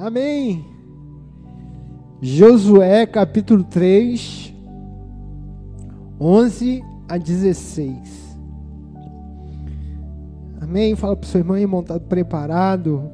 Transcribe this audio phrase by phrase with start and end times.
[0.00, 0.64] Amém.
[2.22, 4.54] Josué capítulo 3,
[6.20, 8.38] 11 a 16.
[10.60, 10.94] Amém.
[10.94, 13.10] Fala para o seu irmão aí, montado preparado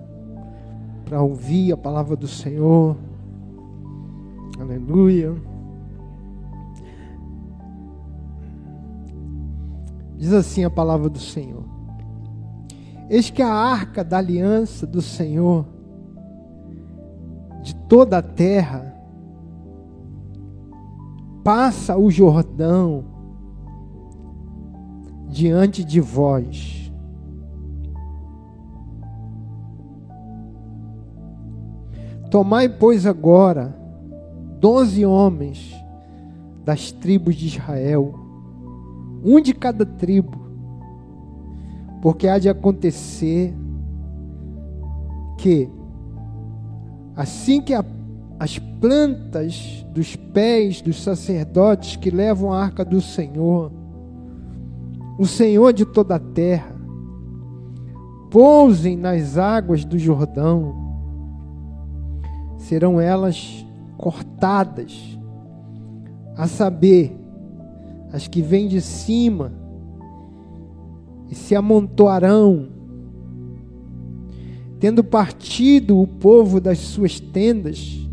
[1.07, 2.99] para ouvir a palavra do Senhor.
[4.61, 5.35] Aleluia.
[10.19, 11.65] Diz assim a palavra do Senhor:
[13.09, 15.73] Eis que a arca da aliança do Senhor
[17.89, 18.95] toda a terra
[21.43, 23.05] passa o Jordão
[25.29, 26.93] diante de vós.
[32.31, 33.77] Tomai, pois, agora
[34.59, 35.75] doze homens
[36.65, 38.15] das tribos de Israel,
[39.23, 40.39] um de cada tribo,
[42.01, 43.55] porque há de acontecer
[45.37, 45.69] que,
[47.17, 47.85] assim que a,
[48.39, 53.71] as plantas dos pés dos sacerdotes que levam a arca do Senhor,
[55.19, 56.75] o Senhor de toda a terra,
[58.31, 60.75] pousem nas águas do Jordão,
[62.59, 63.65] serão elas
[63.97, 65.17] cortadas,
[66.37, 67.17] a saber,
[68.13, 69.53] as que vêm de cima,
[71.31, 72.69] e se amontoarão,
[74.85, 78.07] tendo partido o povo das suas tendas,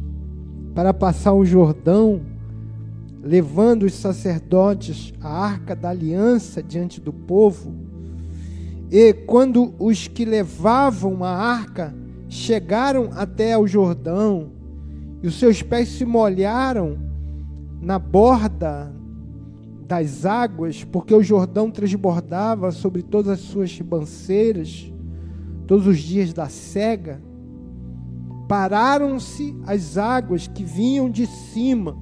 [0.73, 2.21] para passar o Jordão,
[3.21, 7.73] levando os sacerdotes a arca da aliança diante do povo.
[8.89, 11.93] E quando os que levavam a arca
[12.29, 14.53] chegaram até o Jordão,
[15.21, 16.97] e os seus pés se molharam
[17.81, 18.89] na borda
[19.85, 24.89] das águas, porque o Jordão transbordava sobre todas as suas ribanceiras,
[25.71, 27.21] todos os dias da cega,
[28.45, 31.95] Pararam-se as águas que vinham de cima,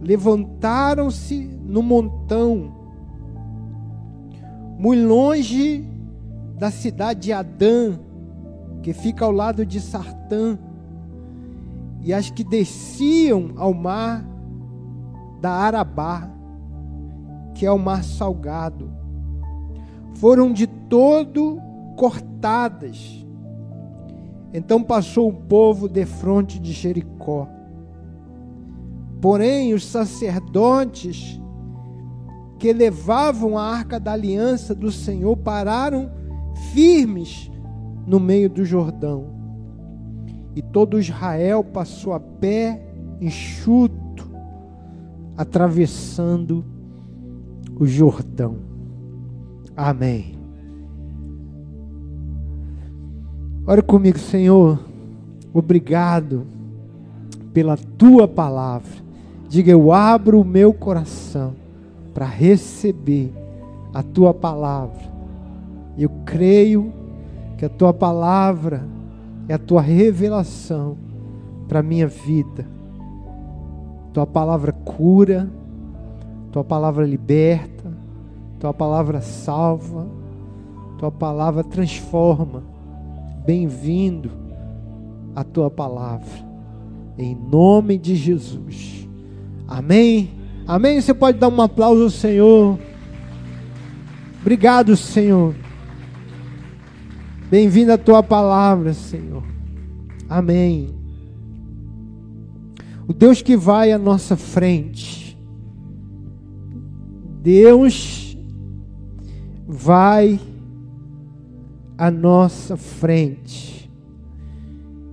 [0.00, 2.72] levantaram-se no montão,
[4.78, 5.84] muito longe
[6.56, 7.98] da cidade de Adã,
[8.80, 10.56] que fica ao lado de Sartã,
[12.00, 14.24] e as que desciam ao mar
[15.40, 16.30] da Arabá,
[17.56, 18.88] que é o mar salgado,
[20.14, 21.65] foram de todo
[21.96, 23.26] cortadas
[24.56, 27.46] então passou o povo de frente de Jericó.
[29.20, 31.38] Porém, os sacerdotes
[32.58, 36.10] que levavam a arca da aliança do Senhor pararam
[36.72, 37.50] firmes
[38.06, 39.26] no meio do Jordão.
[40.54, 42.82] E todo Israel passou a pé
[43.20, 44.30] enxuto,
[45.36, 46.64] atravessando
[47.78, 48.56] o Jordão.
[49.76, 50.35] Amém.
[53.68, 54.78] Ore comigo, Senhor.
[55.52, 56.46] Obrigado
[57.52, 59.04] pela tua palavra.
[59.48, 61.52] Diga, eu abro o meu coração
[62.14, 63.32] para receber
[63.92, 65.10] a tua palavra.
[65.98, 66.92] Eu creio
[67.58, 68.84] que a tua palavra
[69.48, 70.96] é a tua revelação
[71.66, 72.64] para a minha vida.
[74.12, 75.50] Tua palavra cura,
[76.52, 77.92] tua palavra liberta,
[78.60, 80.06] tua palavra salva,
[80.98, 82.75] tua palavra transforma
[83.46, 84.30] bem-vindo
[85.34, 86.44] à tua palavra,
[87.16, 89.08] em nome de Jesus.
[89.68, 90.30] Amém?
[90.66, 91.00] Amém?
[91.00, 92.78] Você pode dar um aplauso ao Senhor.
[94.40, 95.54] Obrigado, Senhor.
[97.48, 99.44] Bem-vindo à tua palavra, Senhor.
[100.28, 100.92] Amém.
[103.06, 105.38] O Deus que vai à nossa frente.
[107.42, 108.36] Deus
[109.68, 110.40] vai
[111.96, 113.90] à nossa frente.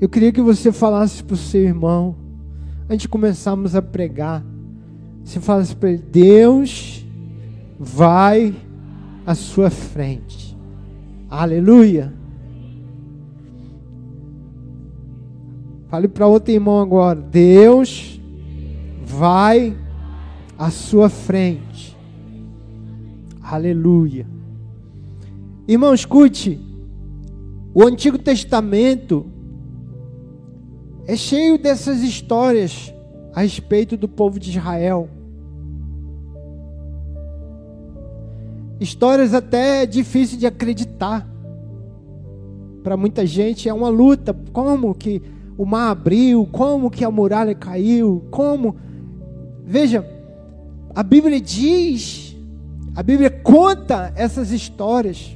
[0.02, 2.16] Eu queria que você falasse para o seu irmão,
[2.90, 4.44] antes de começarmos a pregar,
[5.24, 7.06] você falasse para ele: Deus
[7.80, 8.54] vai
[9.26, 10.58] à sua frente.
[11.30, 12.14] Aleluia.
[15.88, 18.20] Fale para outro irmão agora: Deus
[19.06, 19.78] vai
[20.58, 21.98] à sua frente.
[23.42, 24.28] Aleluia.
[25.68, 26.73] Irmão, escute.
[27.76, 29.26] O Antigo Testamento
[31.08, 32.94] é cheio dessas histórias
[33.34, 35.10] a respeito do povo de Israel.
[38.80, 41.28] Histórias até difíceis de acreditar.
[42.84, 44.36] Para muita gente é uma luta.
[44.52, 45.20] Como que
[45.58, 46.48] o mar abriu?
[46.52, 48.24] Como que a muralha caiu?
[48.30, 48.76] Como?
[49.66, 50.08] Veja,
[50.94, 52.38] a Bíblia diz,
[52.96, 55.36] a Bíblia conta essas histórias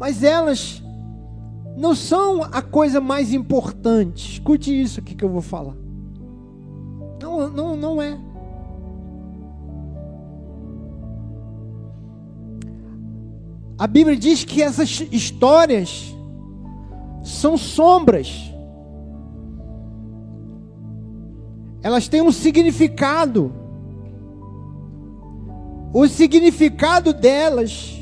[0.00, 0.82] mas elas
[1.76, 4.32] não são a coisa mais importante.
[4.32, 5.74] Escute isso aqui que eu vou falar.
[7.20, 8.18] Não, não, não é.
[13.78, 16.16] A Bíblia diz que essas histórias
[17.22, 18.50] são sombras.
[21.82, 23.52] Elas têm um significado.
[25.92, 27.99] O significado delas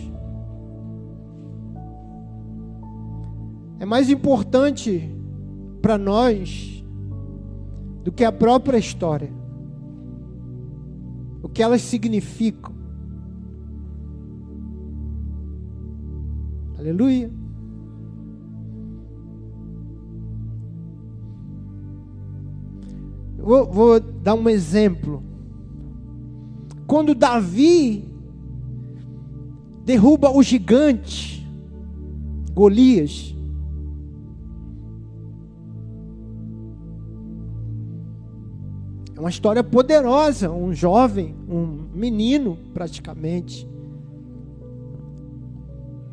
[3.88, 5.10] mais importante
[5.80, 6.84] para nós
[8.04, 9.32] do que a própria história.
[11.42, 12.74] O que elas significam.
[16.78, 17.30] Aleluia.
[23.38, 25.22] Vou, vou, dar um exemplo.
[26.86, 28.04] Quando Davi
[29.86, 31.48] derruba o gigante,
[32.52, 33.37] Golias,
[39.18, 40.48] é uma história poderosa.
[40.48, 43.68] Um jovem, um menino, praticamente,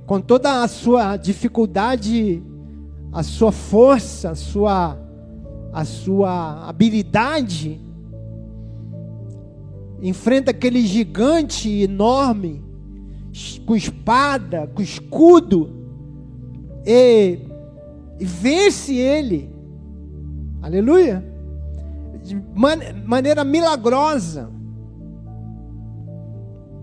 [0.08, 2.42] com toda a sua dificuldade,
[3.12, 4.98] a sua força, a sua,
[5.72, 7.80] a sua habilidade,
[10.02, 12.64] enfrenta aquele gigante enorme,
[13.68, 15.70] com espada, com escudo,
[16.84, 17.38] e,
[18.20, 19.50] e vence ele.
[20.60, 21.35] Aleluia.
[22.26, 24.50] De man, maneira milagrosa.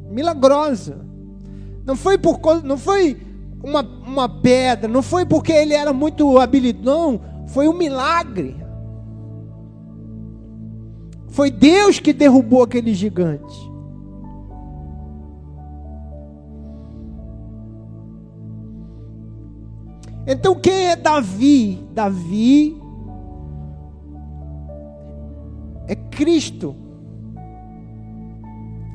[0.09, 1.05] Milagrosa.
[1.85, 3.21] Não foi por não foi
[3.61, 8.57] uma, uma pedra, não foi porque ele era muito habilidoso, não, foi um milagre.
[11.27, 13.73] Foi Deus que derrubou aquele gigante.
[20.25, 21.85] Então quem é Davi?
[21.93, 22.82] Davi
[25.93, 26.75] é Cristo.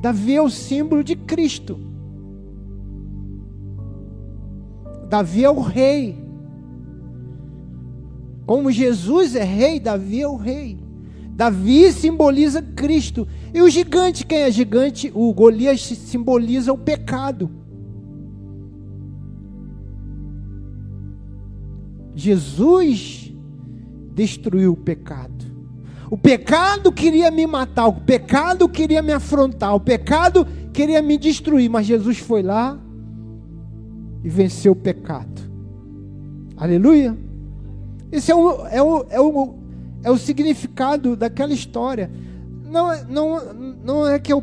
[0.02, 1.78] Davi é o símbolo de Cristo.
[5.08, 6.18] Davi é o rei.
[8.46, 10.78] Como Jesus é rei, Davi é o rei.
[11.30, 13.28] Davi simboliza Cristo.
[13.54, 15.12] E o gigante, quem é gigante?
[15.14, 17.48] O Golias simboliza o pecado.
[22.14, 23.32] Jesus
[24.12, 25.37] destruiu o pecado.
[26.10, 31.68] O pecado queria me matar, o pecado queria me afrontar, o pecado queria me destruir,
[31.68, 32.78] mas Jesus foi lá
[34.24, 35.42] e venceu o pecado.
[36.56, 37.16] Aleluia.
[38.10, 39.54] Esse é o, é o, é o,
[40.02, 42.10] é o significado daquela história.
[42.64, 44.42] Não, não, não é que eu,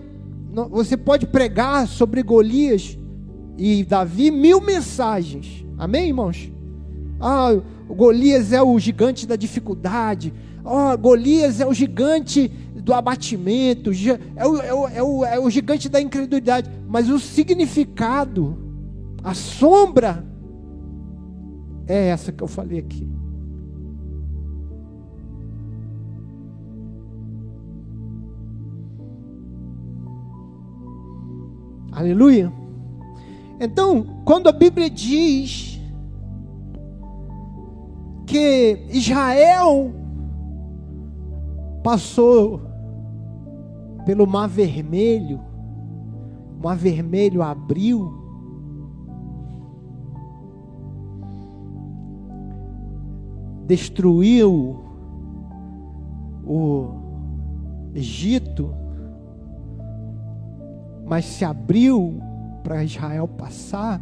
[0.51, 2.97] não, você pode pregar sobre Golias
[3.57, 5.65] e Davi mil mensagens.
[5.77, 6.51] Amém, irmãos?
[7.19, 7.49] Ah,
[7.87, 10.33] Golias é o gigante da dificuldade.
[10.63, 13.91] Oh, Golias é o gigante do abatimento.
[14.35, 16.69] É o, é, o, é, o, é o gigante da incredulidade.
[16.87, 18.65] Mas o significado
[19.25, 20.23] a sombra
[21.87, 23.09] é essa que eu falei aqui.
[31.91, 32.53] Aleluia.
[33.59, 35.74] Então, quando a Bíblia diz
[38.25, 39.93] que Israel
[41.83, 42.61] passou
[44.05, 45.39] pelo Mar Vermelho,
[46.57, 48.11] o Mar Vermelho abriu,
[53.67, 54.83] destruiu
[56.45, 56.87] o
[57.93, 58.73] Egito,
[61.05, 62.19] mas se abriu
[62.63, 64.01] para Israel passar.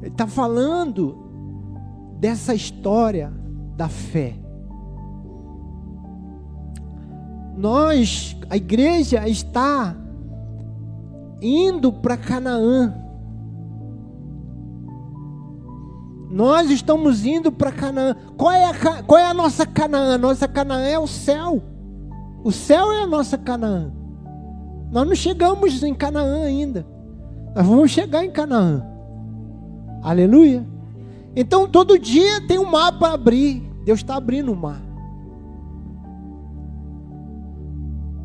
[0.00, 1.23] Ele está falando
[2.18, 3.32] dessa história
[3.76, 4.34] da fé.
[7.56, 9.96] Nós, a igreja está
[11.40, 12.94] indo para Canaã.
[16.30, 18.16] Nós estamos indo para Canaã.
[18.36, 20.18] Qual é, a, qual é a nossa Canaã?
[20.18, 21.62] Nossa Canaã é o céu.
[22.42, 23.92] O céu é a nossa Canaã.
[24.90, 26.84] Nós não chegamos em Canaã ainda.
[27.54, 28.84] Nós vamos chegar em Canaã.
[30.02, 30.73] Aleluia.
[31.36, 33.60] Então todo dia tem um mar para abrir.
[33.84, 34.82] Deus está abrindo o mar.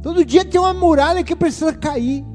[0.02, 2.26] Todo dia tem uma muralha que precisa cair.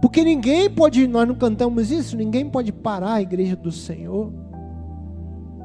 [0.00, 4.32] Porque ninguém pode, nós não cantamos isso, ninguém pode parar a igreja do Senhor.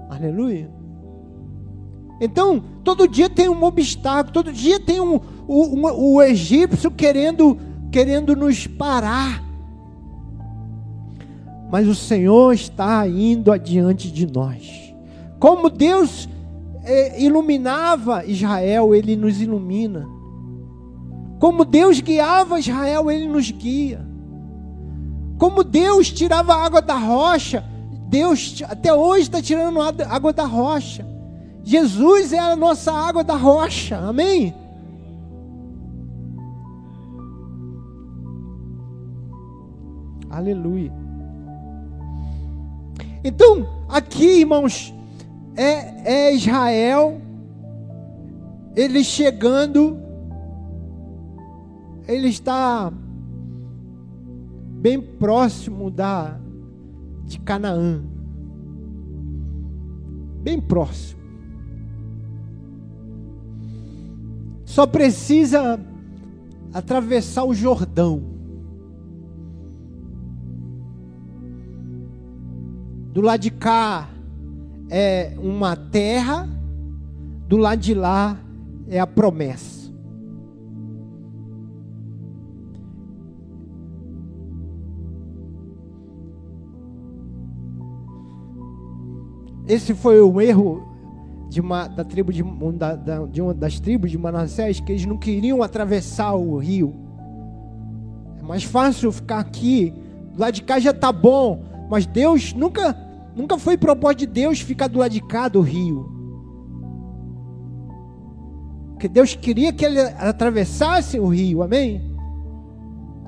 [0.10, 0.72] Aleluia.
[2.22, 7.58] Então, todo dia tem um obstáculo, todo dia tem um, um, um, o egípcio querendo,
[7.92, 9.44] querendo nos parar.
[11.70, 14.94] Mas o Senhor está indo adiante de nós.
[15.40, 16.28] Como Deus
[16.84, 20.08] é, iluminava Israel, Ele nos ilumina.
[21.40, 24.06] Como Deus guiava Israel, Ele nos guia.
[25.38, 27.64] Como Deus tirava água da rocha,
[28.08, 31.06] Deus até hoje está tirando água da rocha.
[31.64, 34.56] Jesus é a nossa água da rocha, amém?
[40.30, 41.07] Aleluia.
[43.28, 44.94] Então, aqui, irmãos,
[45.54, 47.22] é, é Israel,
[48.74, 49.98] ele chegando,
[52.08, 52.90] ele está
[54.80, 56.40] bem próximo da
[57.26, 58.02] de Canaã,
[60.42, 61.20] bem próximo.
[64.64, 65.78] Só precisa
[66.72, 68.37] atravessar o Jordão.
[73.18, 74.08] Do lado de cá
[74.92, 76.48] é uma terra,
[77.48, 78.38] do lado de lá
[78.88, 79.92] é a promessa.
[89.68, 90.88] Esse foi o erro
[91.50, 92.44] de uma, da tribo de,
[92.78, 96.94] da, da, de uma das tribos de Manassés, que eles não queriam atravessar o rio.
[98.40, 99.92] É mais fácil ficar aqui,
[100.38, 103.07] lado de cá já está bom, mas Deus nunca
[103.38, 106.12] Nunca foi propósito de Deus ficar do lado de cá do rio.
[108.94, 112.02] Porque Deus queria que ele atravessasse o rio, amém?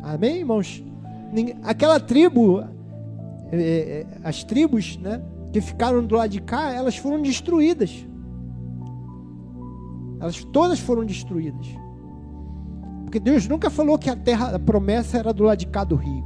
[0.02, 0.84] Amém, irmãos?
[1.62, 2.62] Aquela tribo,
[3.52, 5.22] é, é, as tribos, né,
[5.54, 8.04] que ficaram do lado de cá, elas foram destruídas.
[10.20, 11.68] Elas todas foram destruídas.
[13.04, 15.96] Porque Deus nunca falou que a terra, a promessa era do lado de cá do
[15.96, 16.26] rio.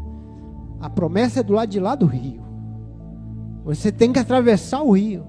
[0.80, 2.43] A promessa é do lado de lá do rio.
[3.64, 5.24] Você tem que atravessar o rio.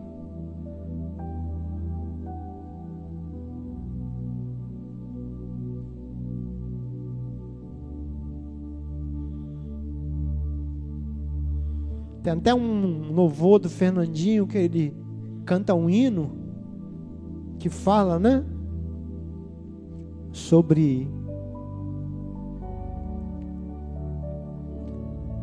[12.24, 14.96] Tem até um louvor do Fernandinho que ele
[15.44, 16.32] canta um hino
[17.58, 18.42] que fala, né?
[20.32, 21.06] Sobre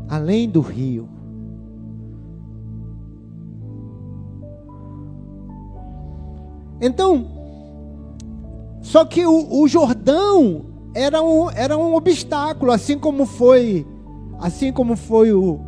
[0.10, 1.21] além do rio.
[6.82, 7.28] Então,
[8.82, 13.86] só que o, o Jordão era um, era um obstáculo, assim como foi,
[14.40, 15.60] assim como foi o,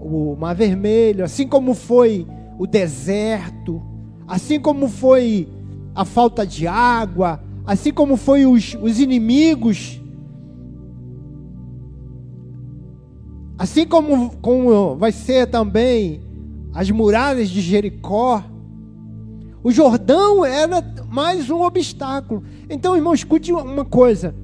[0.00, 2.26] o Mar Vermelho, assim como foi
[2.58, 3.82] o deserto,
[4.26, 5.48] assim como foi
[5.94, 10.00] a falta de água, assim como foi os, os inimigos,
[13.58, 16.22] assim como, como vai ser também
[16.72, 18.42] as muralhas de Jericó.
[19.62, 22.44] O Jordão era mais um obstáculo.
[22.70, 24.34] Então, irmão, escute uma coisa: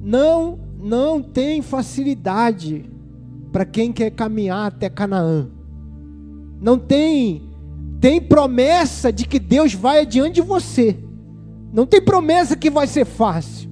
[0.00, 2.90] não, não tem facilidade
[3.50, 5.48] para quem quer caminhar até Canaã.
[6.60, 7.42] Não tem,
[8.00, 10.96] tem promessa de que Deus vai adiante de você.
[11.72, 13.70] Não tem promessa que vai ser fácil.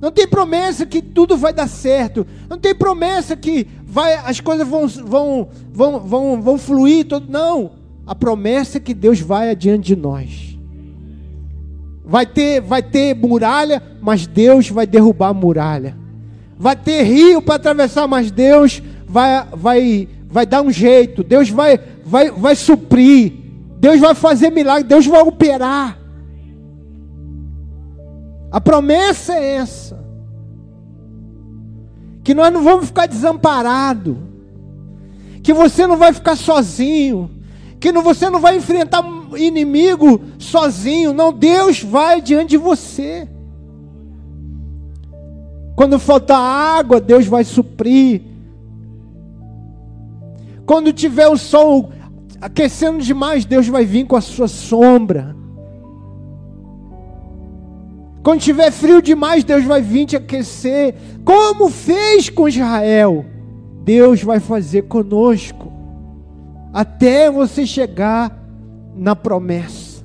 [0.00, 2.26] Não tem promessa que tudo vai dar certo.
[2.48, 7.06] Não tem promessa que vai, as coisas vão, vão, vão, vão, vão fluir.
[7.06, 10.58] Todo, não a promessa que Deus vai adiante de nós.
[12.04, 15.96] Vai ter, vai ter muralha, mas Deus vai derrubar a muralha.
[16.58, 21.22] Vai ter rio para atravessar, mas Deus vai, vai, vai dar um jeito.
[21.22, 23.32] Deus vai, vai, vai suprir.
[23.78, 24.84] Deus vai fazer milagre.
[24.84, 25.98] Deus vai operar.
[28.50, 30.02] A promessa é essa.
[32.22, 34.16] Que nós não vamos ficar desamparados.
[35.42, 37.41] Que você não vai ficar sozinho
[37.82, 39.04] que você não vai enfrentar
[39.36, 43.28] inimigo sozinho, não, Deus vai diante de você.
[45.74, 48.22] Quando faltar água, Deus vai suprir.
[50.64, 51.90] Quando tiver o sol
[52.40, 55.34] aquecendo demais, Deus vai vir com a sua sombra.
[58.22, 60.94] Quando tiver frio demais, Deus vai vir te aquecer.
[61.24, 63.24] Como fez com Israel,
[63.82, 65.71] Deus vai fazer conosco
[66.72, 68.40] até você chegar
[68.94, 70.04] na promessa.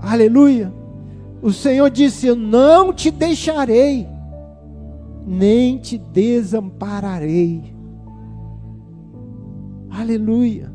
[0.00, 0.72] Aleluia.
[1.40, 4.06] O Senhor disse: Eu não te deixarei,
[5.26, 7.74] nem te desampararei.
[9.90, 10.72] Aleluia.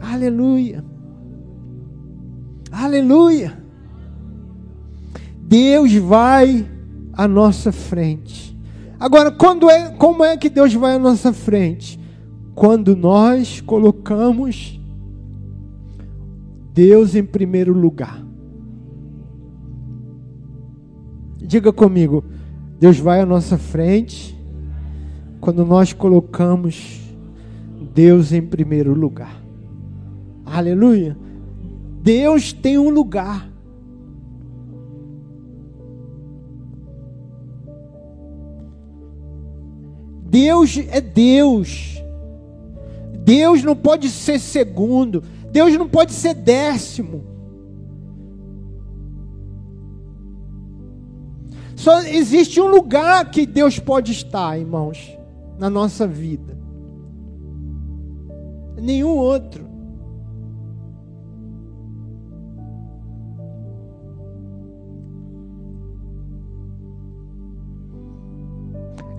[0.00, 0.84] Aleluia.
[2.70, 3.62] Aleluia.
[5.38, 6.66] Deus vai
[7.12, 8.51] à nossa frente.
[9.02, 11.98] Agora, quando é, como é que Deus vai à nossa frente?
[12.54, 14.80] Quando nós colocamos
[16.72, 18.24] Deus em primeiro lugar.
[21.36, 22.24] Diga comigo,
[22.78, 24.40] Deus vai à nossa frente
[25.40, 27.00] quando nós colocamos
[27.92, 29.42] Deus em primeiro lugar.
[30.46, 31.16] Aleluia.
[32.00, 33.51] Deus tem um lugar.
[40.32, 42.02] Deus é Deus.
[43.18, 45.22] Deus não pode ser segundo.
[45.50, 47.22] Deus não pode ser décimo.
[51.76, 55.14] Só existe um lugar que Deus pode estar, irmãos,
[55.58, 56.56] na nossa vida.
[58.80, 59.71] Nenhum outro.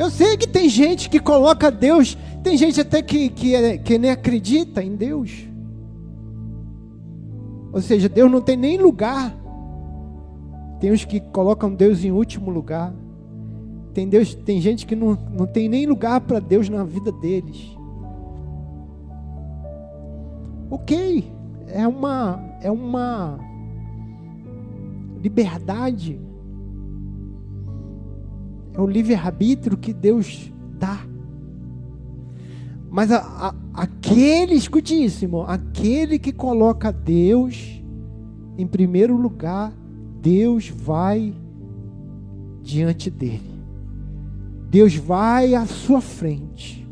[0.03, 3.98] Eu sei que tem gente que coloca Deus, tem gente até que, que, é, que
[3.98, 5.48] nem acredita em Deus.
[7.72, 9.33] Ou seja, Deus não tem nem lugar.
[10.81, 12.93] Tem os que colocam Deus em último lugar.
[13.93, 17.65] Tem, Deus, tem gente que não, não tem nem lugar para Deus na vida deles.
[20.69, 21.31] Ok,
[21.69, 23.39] é uma, é uma
[25.22, 26.19] liberdade
[28.74, 31.00] é o livre-arbítrio que Deus dá.
[32.89, 37.82] Mas a, a, aquele, escute isso, irmão, aquele que coloca Deus
[38.58, 39.74] em primeiro lugar,
[40.22, 41.34] Deus vai
[42.62, 43.53] diante dele.
[44.70, 46.88] Deus vai à sua frente.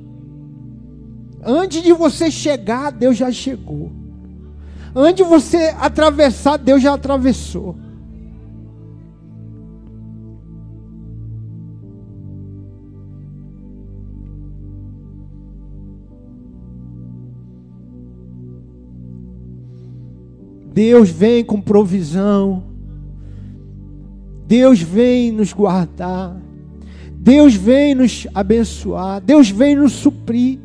[1.43, 3.91] Antes de você chegar, Deus já chegou.
[4.95, 7.75] Antes de você atravessar, Deus já atravessou.
[20.83, 22.63] Deus vem com provisão.
[24.47, 26.35] Deus vem nos guardar.
[27.13, 29.21] Deus vem nos abençoar.
[29.21, 30.57] Deus vem nos suprir.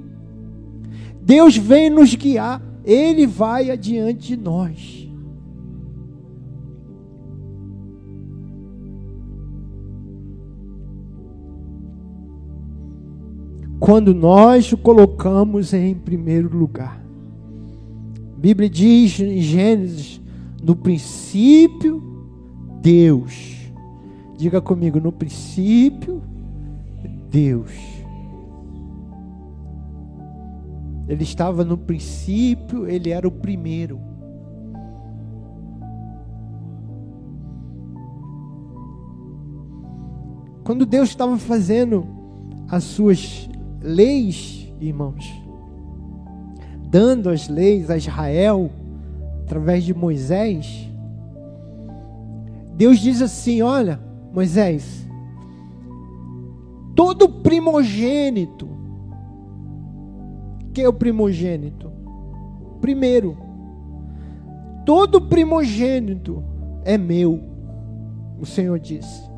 [1.21, 2.63] Deus vem nos guiar.
[2.83, 5.07] Ele vai adiante de nós.
[13.79, 17.06] Quando nós o colocamos em primeiro lugar.
[18.47, 20.21] Bíblia diz em Gênesis:
[20.63, 22.01] no princípio,
[22.81, 23.57] Deus.
[24.39, 26.23] Diga comigo, no princípio,
[27.29, 27.73] Deus.
[31.09, 33.99] Ele estava no princípio, ele era o primeiro.
[40.63, 42.07] Quando Deus estava fazendo
[42.69, 43.51] as suas
[43.83, 45.46] leis, irmãos,
[46.97, 48.71] dando as leis a Israel
[49.43, 50.91] através de Moisés,
[52.75, 54.01] Deus diz assim: Olha,
[54.33, 55.07] Moisés,
[56.95, 58.67] todo primogênito,
[60.73, 61.93] que é o primogênito?
[62.81, 63.37] Primeiro,
[64.87, 66.43] todo primogênito
[66.83, 67.43] é meu,
[68.41, 69.31] o Senhor disse.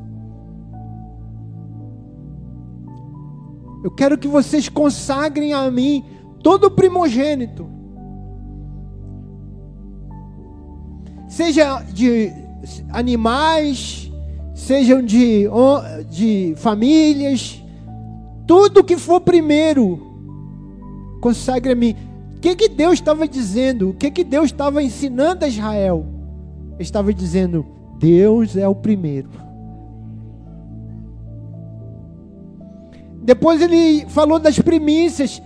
[3.83, 6.05] Eu quero que vocês consagrem a mim
[6.41, 7.69] todo primogênito,
[11.27, 12.31] seja de
[12.89, 14.11] animais,
[14.53, 15.45] sejam de,
[16.09, 17.63] de famílias,
[18.45, 19.99] tudo que for primeiro,
[21.21, 21.95] consagre a mim.
[22.35, 23.89] O que, que Deus estava dizendo?
[23.89, 26.05] O que, que Deus estava ensinando a Israel?
[26.79, 27.65] Estava dizendo:
[27.99, 29.29] Deus é o primeiro.
[33.21, 35.41] Depois ele falou das primícias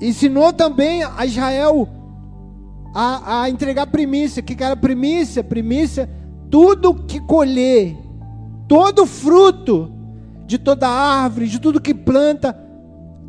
[0.00, 1.88] ensinou também a Israel
[2.94, 4.40] a, a entregar primícia.
[4.40, 5.42] O que era primícia?
[5.42, 6.08] Primícia,
[6.50, 7.96] tudo que colher,
[8.68, 9.90] todo fruto
[10.46, 12.52] de toda árvore, de tudo que planta,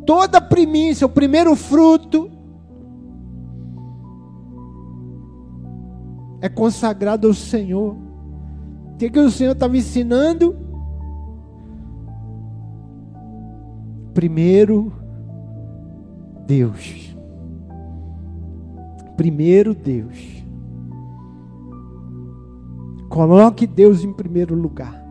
[0.06, 2.30] toda primícia, o primeiro fruto,
[6.40, 7.96] é consagrado ao Senhor.
[8.92, 10.56] O que, que o Senhor estava ensinando?
[14.14, 14.92] Primeiro
[16.46, 17.14] Deus.
[19.16, 20.44] Primeiro Deus.
[23.08, 25.04] Coloque Deus em primeiro lugar.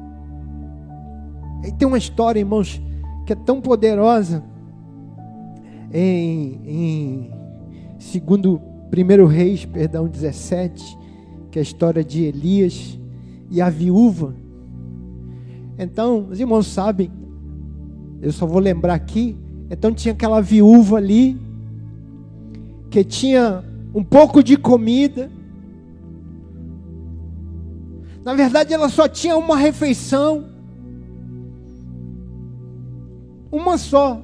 [1.65, 2.81] E tem uma história, irmãos,
[3.25, 4.43] que é tão poderosa
[5.91, 7.31] em, em
[7.97, 10.97] segundo primeiro Reis, perdão, 17,
[11.49, 12.99] que é a história de Elias
[13.49, 14.35] e a viúva.
[15.77, 17.11] Então, os irmãos sabem,
[18.21, 19.37] eu só vou lembrar aqui.
[19.69, 21.39] Então tinha aquela viúva ali,
[22.89, 25.31] que tinha um pouco de comida.
[28.23, 30.49] Na verdade, ela só tinha uma refeição.
[33.51, 34.21] Uma só.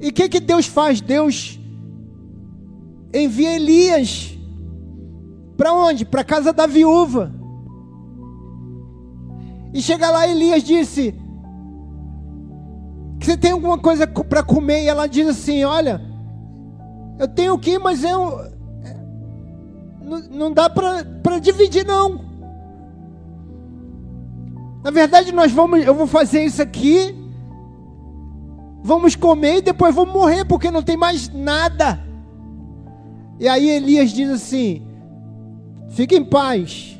[0.00, 1.00] E o que, que Deus faz?
[1.00, 1.58] Deus
[3.12, 4.36] envia Elias
[5.56, 6.04] para onde?
[6.04, 7.32] Para a casa da viúva.
[9.74, 11.14] E chega lá, Elias disse:
[13.20, 14.84] Você tem alguma coisa para comer?
[14.84, 16.00] E ela diz assim: Olha,
[17.18, 18.40] eu tenho que, mas eu.
[18.40, 18.96] É,
[20.00, 22.24] não, não dá para dividir, não.
[24.82, 27.22] Na verdade, nós vamos, eu vou fazer isso aqui
[28.84, 31.98] vamos comer e depois vamos morrer, porque não tem mais nada.
[33.40, 34.86] E aí Elias diz assim:
[35.88, 36.93] fique em paz,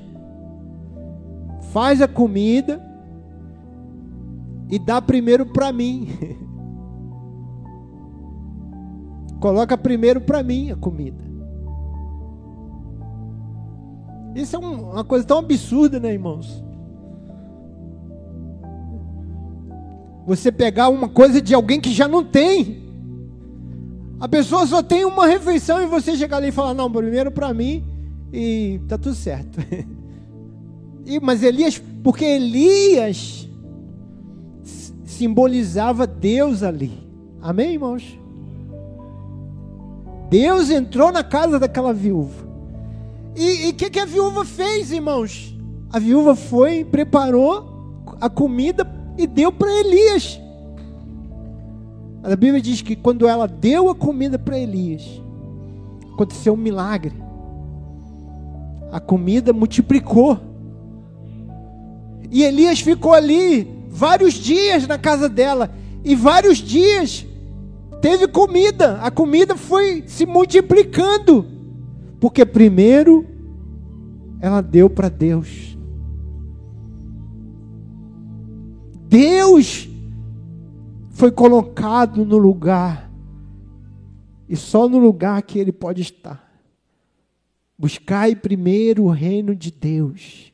[1.74, 2.80] faz a comida
[4.70, 6.08] e dá primeiro para mim.
[9.42, 11.18] Coloca primeiro para mim a comida.
[14.36, 16.62] Isso é uma coisa tão absurda, né, irmãos?
[20.26, 22.84] Você pegar uma coisa de alguém que já não tem.
[24.20, 27.52] A pessoa só tem uma refeição e você chegar ali e falar: Não, primeiro para
[27.52, 27.84] mim
[28.32, 29.58] e tá tudo certo.
[31.06, 33.48] E, mas Elias, porque Elias
[35.04, 36.92] simbolizava Deus ali.
[37.40, 38.18] Amém, irmãos?
[40.30, 42.44] Deus entrou na casa daquela viúva.
[43.36, 45.56] E o que, que a viúva fez, irmãos?
[45.92, 48.86] A viúva foi, preparou a comida
[49.18, 50.40] e deu para Elias.
[52.22, 55.22] A Bíblia diz que quando ela deu a comida para Elias,
[56.12, 57.12] aconteceu um milagre.
[58.90, 60.53] A comida multiplicou.
[62.34, 65.72] E Elias ficou ali vários dias na casa dela.
[66.04, 67.24] E vários dias
[68.02, 69.00] teve comida.
[69.02, 71.46] A comida foi se multiplicando.
[72.18, 73.24] Porque primeiro
[74.40, 75.78] ela deu para Deus.
[79.06, 79.88] Deus
[81.10, 83.08] foi colocado no lugar,
[84.48, 86.52] e só no lugar que Ele pode estar.
[87.78, 90.52] Buscai primeiro o reino de Deus,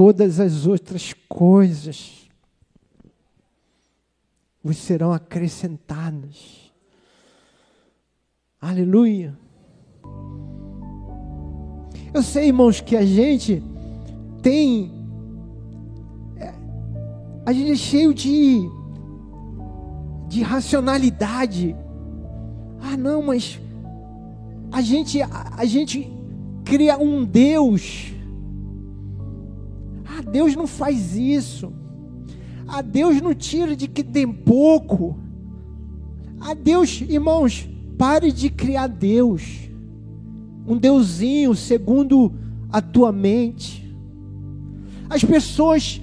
[0.00, 2.26] todas as outras coisas
[4.64, 6.72] vos serão acrescentadas.
[8.58, 9.36] Aleluia.
[12.14, 13.62] Eu sei, irmãos, que a gente
[14.40, 14.90] tem
[17.44, 18.70] a gente é cheio de,
[20.28, 21.76] de racionalidade.
[22.80, 23.60] Ah, não, mas
[24.72, 26.10] a gente, a, a gente
[26.64, 28.18] cria um Deus.
[30.20, 31.72] Ah, Deus não faz isso.
[32.68, 35.18] Ah, Deus não tira de que tem pouco.
[36.38, 39.70] Ah, Deus, irmãos, pare de criar Deus.
[40.66, 42.34] Um deusinho segundo
[42.70, 43.90] a tua mente.
[45.08, 46.00] As pessoas,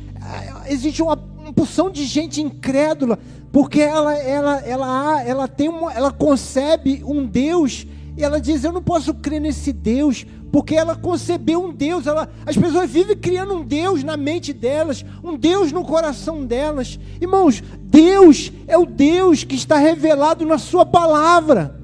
[0.68, 3.20] existe uma porção de gente incrédula,
[3.52, 7.86] porque ela, ela, ela, ela, tem uma, ela concebe um Deus
[8.18, 12.08] e ela diz: Eu não posso crer nesse Deus, porque ela concebeu um Deus.
[12.08, 17.00] Ela, as pessoas vivem criando um Deus na mente delas, um Deus no coração delas.
[17.22, 21.78] Irmãos, Deus é o Deus que está revelado na Sua palavra.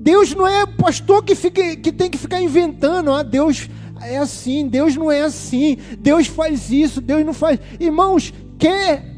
[0.00, 3.12] Deus não é pastor que, fica, que tem que ficar inventando.
[3.12, 3.68] Ah, Deus
[4.00, 7.60] é assim, Deus não é assim, Deus faz isso, Deus não faz.
[7.78, 9.17] Irmãos, quer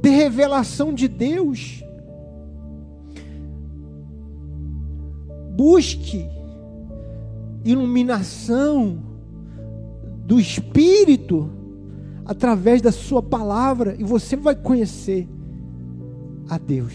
[0.00, 1.82] ter revelação de Deus?
[5.56, 6.26] Busque
[7.64, 9.02] iluminação
[10.24, 11.50] do Espírito
[12.24, 15.28] através da Sua palavra e você vai conhecer
[16.48, 16.94] a Deus.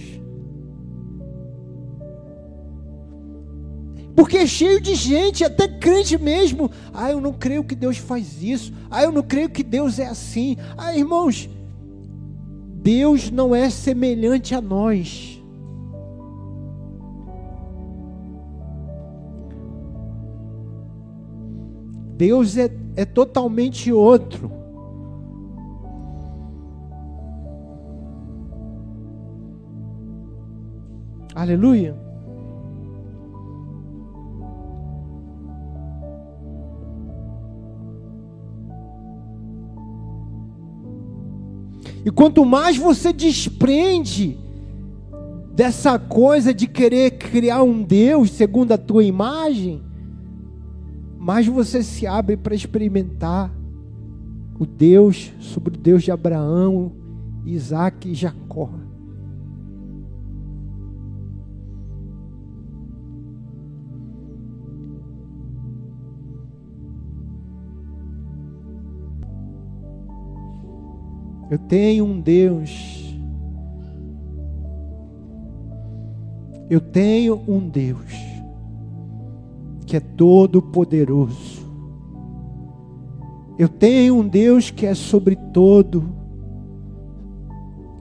[4.15, 6.71] Porque é cheio de gente, até crente mesmo.
[6.93, 8.73] Ah, eu não creio que Deus faz isso.
[8.89, 10.55] Ah, eu não creio que Deus é assim.
[10.77, 11.49] Ah, irmãos,
[12.85, 15.43] Deus não é semelhante a nós.
[22.15, 24.51] Deus é, é totalmente outro.
[31.33, 32.04] Aleluia.
[42.05, 44.37] E quanto mais você desprende
[45.55, 49.81] dessa coisa de querer criar um Deus segundo a tua imagem,
[51.17, 53.51] mais você se abre para experimentar
[54.59, 56.91] o Deus sobre o Deus de Abraão,
[57.43, 58.69] Isaac e Jacó.
[71.49, 73.15] Eu tenho um Deus.
[76.69, 78.11] Eu tenho um Deus
[79.85, 81.63] que é todo poderoso.
[83.57, 86.03] Eu tenho um Deus que é sobre todo,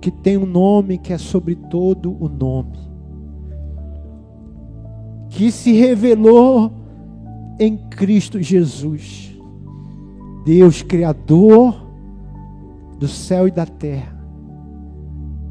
[0.00, 2.78] que tem um nome que é sobre todo o nome,
[5.28, 6.72] que se revelou
[7.60, 9.38] em Cristo Jesus,
[10.44, 11.83] Deus Criador
[13.04, 14.16] do céu e da terra,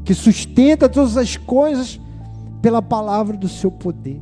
[0.04, 2.00] que sustenta todas as coisas
[2.60, 4.20] pela palavra do seu poder.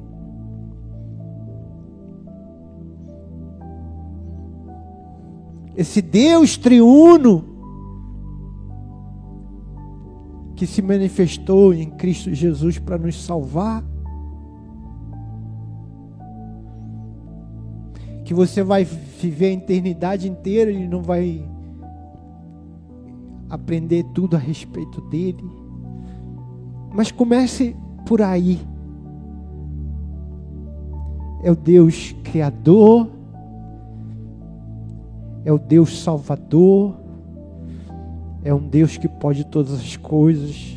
[5.75, 7.42] Esse Deus triuno
[10.55, 13.83] que se manifestou em Cristo Jesus para nos salvar.
[18.27, 21.51] Que você vai viver a eternidade inteira e não vai
[23.53, 25.45] aprender tudo a respeito dele.
[26.91, 28.59] Mas comece por aí.
[31.43, 33.11] É o Deus Criador,
[35.45, 36.95] é o Deus Salvador,
[38.43, 40.75] é um Deus que pode todas as coisas,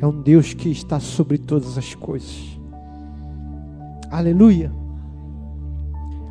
[0.00, 2.58] é um Deus que está sobre todas as coisas.
[4.10, 4.72] Aleluia,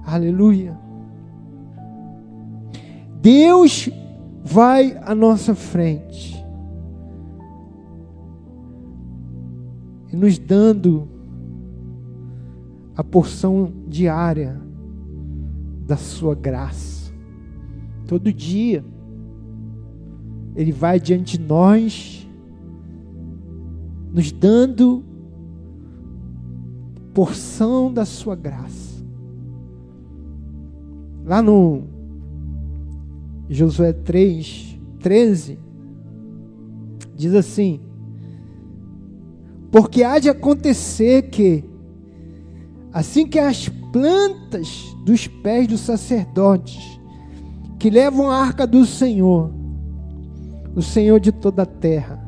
[0.08, 0.76] aleluia.
[3.22, 3.92] Deus
[4.44, 6.44] vai à nossa frente
[10.12, 11.08] e nos dando
[12.96, 14.60] a porção diária
[15.86, 17.14] da sua graça.
[18.08, 18.84] Todo dia
[20.56, 22.28] ele vai diante de nós
[24.12, 25.04] nos dando
[27.14, 29.02] porção da sua graça.
[31.24, 31.91] Lá no
[33.54, 35.60] Josué 3, 13,
[37.14, 37.82] diz assim:
[39.70, 41.66] Porque há de acontecer que,
[42.94, 46.98] assim que as plantas dos pés dos sacerdotes,
[47.78, 49.52] que levam a arca do Senhor,
[50.74, 52.26] o Senhor de toda a terra,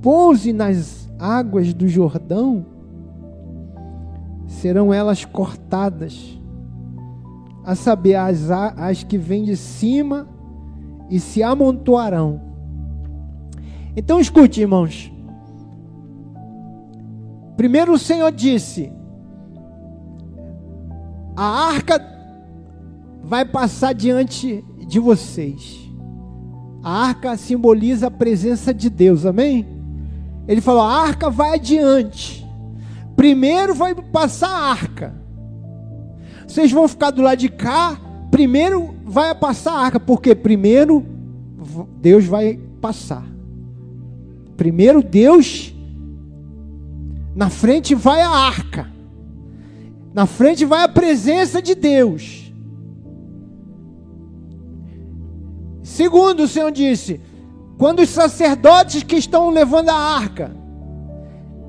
[0.00, 2.64] pouse nas águas do Jordão,
[4.46, 6.40] serão elas cortadas
[7.64, 10.28] a saber, as, as que vêm de cima
[11.08, 12.40] e se amontoarão.
[13.96, 15.12] Então escute, irmãos.
[17.56, 18.90] Primeiro o Senhor disse:
[21.36, 22.04] a arca
[23.22, 25.78] vai passar diante de vocês.
[26.82, 29.66] A arca simboliza a presença de Deus, amém?
[30.48, 32.46] Ele falou: a arca vai adiante.
[33.14, 35.21] Primeiro vai passar a arca.
[36.46, 38.00] Vocês vão ficar do lado de cá.
[38.30, 41.04] Primeiro vai passar a arca, porque primeiro
[42.00, 43.24] Deus vai passar.
[44.56, 45.74] Primeiro Deus,
[47.34, 48.90] na frente vai a arca,
[50.14, 52.52] na frente vai a presença de Deus.
[55.82, 57.20] Segundo, o Senhor disse:
[57.76, 60.54] quando os sacerdotes que estão levando a arca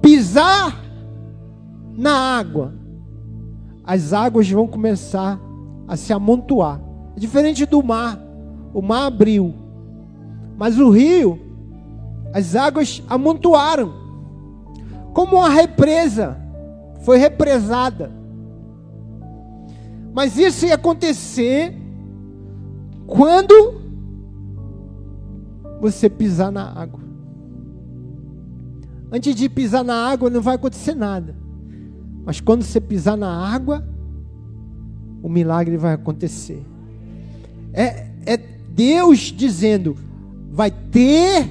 [0.02, 0.84] pisar
[1.96, 2.74] na água,
[3.84, 5.40] as águas vão começar
[5.88, 6.80] a se amontoar.
[7.16, 8.20] É diferente do mar.
[8.74, 9.54] O mar abriu.
[10.58, 11.40] Mas o rio,
[12.34, 13.94] as águas amontoaram.
[15.14, 16.38] Como uma represa.
[17.02, 18.12] Foi represada.
[20.14, 21.76] Mas isso ia acontecer
[23.06, 23.82] quando
[25.82, 27.02] você pisar na água.
[29.12, 31.43] Antes de pisar na água, não vai acontecer nada.
[32.26, 33.86] Mas quando você pisar na água,
[35.22, 36.64] o milagre vai acontecer.
[37.74, 39.96] É, é Deus dizendo:
[40.52, 41.50] vai ter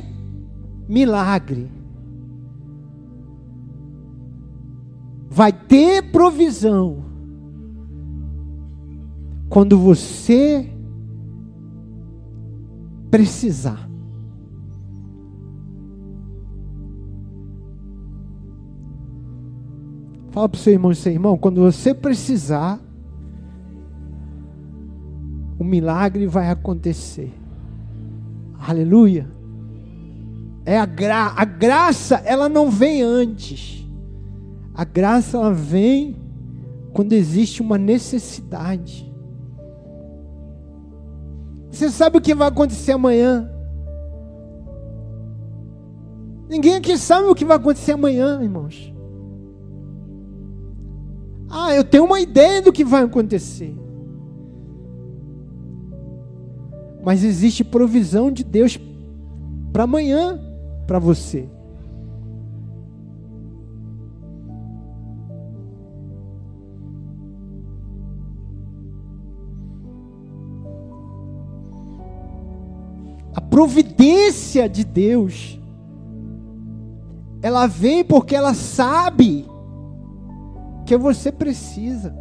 [0.88, 1.70] milagre.
[5.28, 7.04] Vai ter provisão.
[9.48, 10.70] Quando você
[13.10, 13.91] precisar.
[20.32, 22.80] Fala para o seu irmão e seu irmão, quando você precisar,
[25.58, 27.30] o milagre vai acontecer.
[28.58, 29.30] Aleluia.
[30.64, 33.86] É a, gra a graça, ela não vem antes.
[34.74, 36.16] A graça, ela vem
[36.94, 39.12] quando existe uma necessidade.
[41.70, 43.50] Você sabe o que vai acontecer amanhã?
[46.48, 48.91] Ninguém aqui sabe o que vai acontecer amanhã, irmãos.
[51.54, 53.76] Ah, eu tenho uma ideia do que vai acontecer.
[57.04, 58.80] Mas existe provisão de Deus
[59.70, 60.40] para amanhã,
[60.86, 61.46] para você.
[73.34, 75.60] A providência de Deus,
[77.42, 79.51] ela vem porque ela sabe
[80.92, 82.14] que você precisa.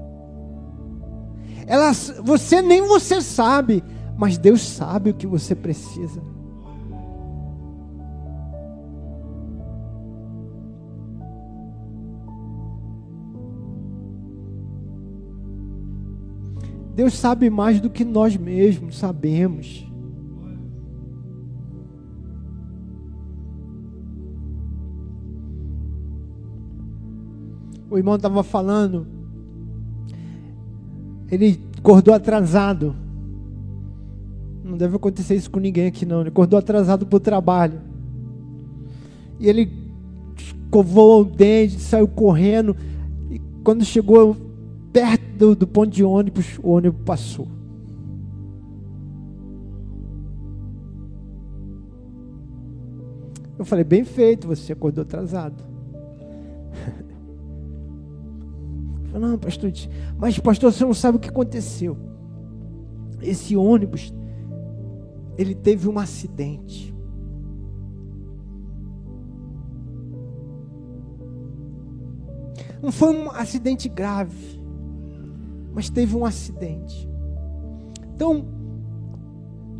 [1.67, 1.91] Ela,
[2.23, 3.83] você nem você sabe,
[4.17, 6.21] mas Deus sabe o que você precisa.
[16.95, 19.90] Deus sabe mais do que nós mesmos sabemos.
[27.91, 29.05] O irmão estava falando,
[31.29, 32.95] ele acordou atrasado.
[34.63, 36.21] Não deve acontecer isso com ninguém aqui, não.
[36.21, 37.81] Ele acordou atrasado para o trabalho.
[39.37, 39.69] E ele
[40.37, 42.77] escovou o dente, saiu correndo.
[43.29, 44.37] E quando chegou
[44.93, 47.49] perto do, do ponto de ônibus, o ônibus passou.
[53.59, 55.70] Eu falei, bem feito, você acordou atrasado.
[59.19, 59.71] Não, pastor,
[60.17, 61.97] mas pastor, você não sabe o que aconteceu.
[63.21, 64.13] Esse ônibus,
[65.37, 66.93] ele teve um acidente.
[72.81, 74.61] Não foi um acidente grave
[75.73, 77.09] mas teve um acidente.
[78.15, 78.45] Então,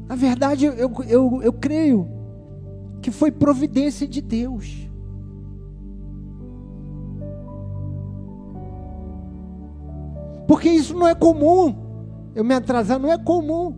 [0.08, 2.08] na verdade, eu, eu, eu creio
[3.02, 4.90] que foi providência de Deus.
[10.52, 11.74] Porque isso não é comum.
[12.36, 13.74] Eu me atrasar não é comum.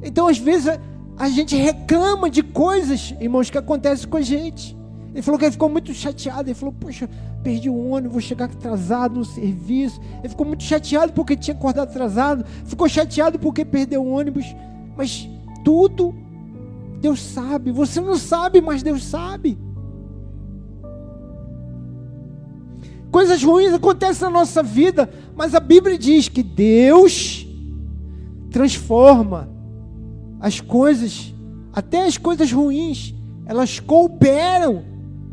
[0.00, 0.78] Então, às vezes, a,
[1.18, 4.78] a gente reclama de coisas, irmãos, que acontecem com a gente.
[5.12, 6.48] Ele falou que ele ficou muito chateado.
[6.48, 7.10] Ele falou: Poxa,
[7.42, 10.00] perdi o ônibus, vou chegar atrasado no serviço.
[10.20, 12.44] Ele ficou muito chateado porque tinha acordado atrasado.
[12.64, 14.46] Ficou chateado porque perdeu o ônibus.
[14.96, 15.28] Mas
[15.64, 16.14] tudo
[17.00, 17.72] Deus sabe.
[17.72, 19.58] Você não sabe, mas Deus sabe.
[23.14, 27.46] Coisas ruins acontecem na nossa vida, mas a Bíblia diz que Deus
[28.50, 29.48] transforma
[30.40, 31.32] as coisas,
[31.72, 33.14] até as coisas ruins,
[33.46, 34.84] elas cooperam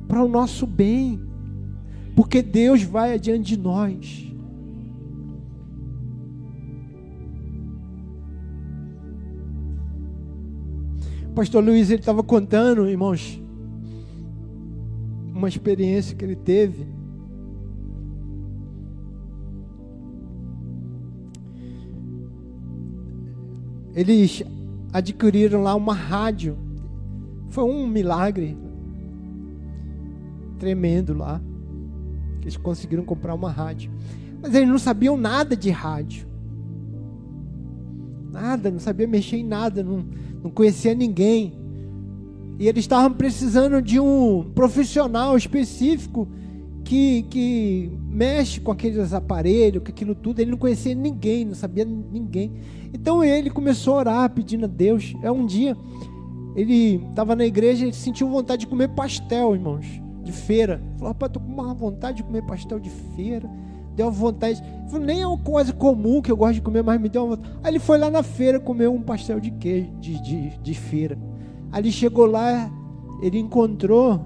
[0.07, 1.19] para o nosso bem,
[2.15, 4.31] porque Deus vai adiante de nós.
[11.31, 13.41] O pastor Luiz ele estava contando, irmãos,
[15.33, 17.00] uma experiência que ele teve.
[23.93, 24.43] Eles
[24.93, 26.57] adquiriram lá uma rádio.
[27.49, 28.57] Foi um milagre
[30.57, 31.41] tremendo lá.
[32.41, 33.91] Eles conseguiram comprar uma rádio.
[34.41, 36.27] Mas eles não sabiam nada de rádio.
[38.31, 40.05] Nada, não sabia mexer em nada, não,
[40.41, 41.53] não conhecia ninguém.
[42.57, 46.27] E eles estavam precisando de um profissional específico
[46.83, 50.39] que, que mexe com aqueles aparelhos, com aquilo tudo.
[50.39, 52.53] Ele não conhecia ninguém, não sabia ninguém.
[52.93, 55.13] Então ele começou a orar, pedindo a Deus.
[55.21, 55.77] É um dia,
[56.55, 60.81] ele estava na igreja e sentiu vontade de comer pastel, irmãos de feira.
[60.95, 63.49] Falou, rapaz, tô com uma vontade de comer pastel de feira.
[63.95, 64.61] Deu uma vontade.
[65.01, 67.55] Nem é uma coisa comum que eu gosto de comer, mas me deu uma vontade.
[67.63, 71.17] Aí ele foi lá na feira comer um pastel de queijo, de, de, de feira.
[71.75, 72.69] Ele chegou lá,
[73.21, 74.21] ele encontrou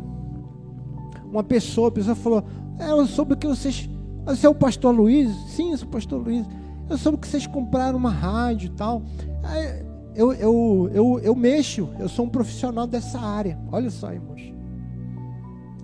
[1.31, 2.43] uma pessoa, a pessoa falou,
[2.79, 3.89] é, eu soube que vocês.
[4.25, 5.31] Você é o pastor Luiz?
[5.47, 6.45] Sim, eu sou o pastor Luiz.
[6.89, 9.01] Eu soube que vocês compraram uma rádio e tal.
[10.15, 13.57] Eu, eu, eu, eu mexo, eu sou um profissional dessa área.
[13.71, 14.53] Olha só, irmãos.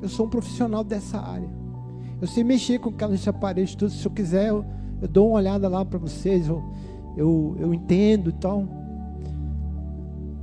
[0.01, 1.49] Eu sou um profissional dessa área.
[2.21, 3.91] Eu sei mexer com aqueles aparelhos, tudo.
[3.91, 4.63] Se eu quiser, eu,
[5.01, 6.47] eu dou uma olhada lá para vocês.
[6.47, 6.63] Eu,
[7.17, 8.67] eu, eu entendo e tal.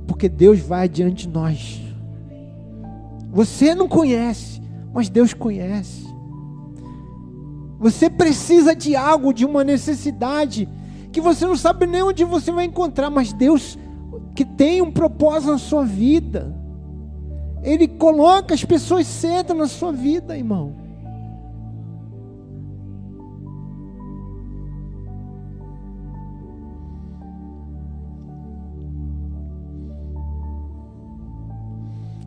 [0.05, 1.81] Porque Deus vai adiante de nós.
[3.31, 4.61] Você não conhece,
[4.93, 6.08] mas Deus conhece.
[7.79, 10.67] Você precisa de algo, de uma necessidade,
[11.11, 13.77] que você não sabe nem onde você vai encontrar, mas Deus
[14.35, 16.55] que tem um propósito na sua vida.
[17.63, 20.75] Ele coloca, as pessoas sentam na sua vida, irmão.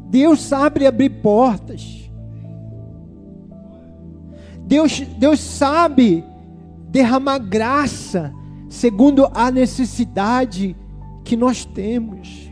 [0.09, 2.02] Deus sabe abrir portas.
[4.73, 6.25] Deus, Deus sabe
[6.89, 8.33] derramar graça
[8.71, 10.75] segundo a necessidade
[11.23, 12.51] que nós temos.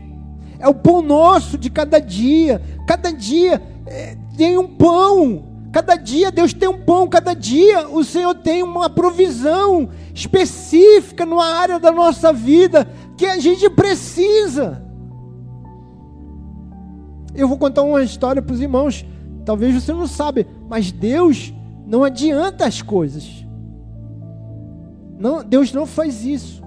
[0.59, 2.61] É o pão nosso de cada dia.
[2.85, 5.45] Cada dia é, tem um pão.
[5.71, 7.07] Cada dia Deus tem um pão.
[7.07, 13.39] Cada dia o Senhor tem uma provisão específica numa área da nossa vida que a
[13.39, 14.85] gente precisa.
[17.33, 19.03] Eu vou contar uma história para os irmãos.
[19.43, 21.51] Talvez você não sabe, mas Deus
[21.91, 23.45] não adianta as coisas.
[25.19, 26.63] Não, Deus não faz isso.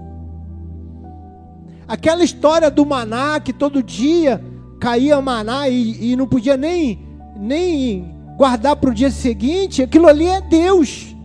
[1.87, 4.39] Aquela história do maná que todo dia
[4.79, 6.99] caía maná e, e não podia nem,
[7.35, 11.15] nem guardar para o dia seguinte, aquilo ali é Deus.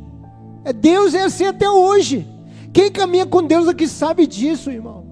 [0.64, 2.26] É Deus é assim até hoje.
[2.72, 5.09] Quem caminha com Deus aqui sabe disso, irmão.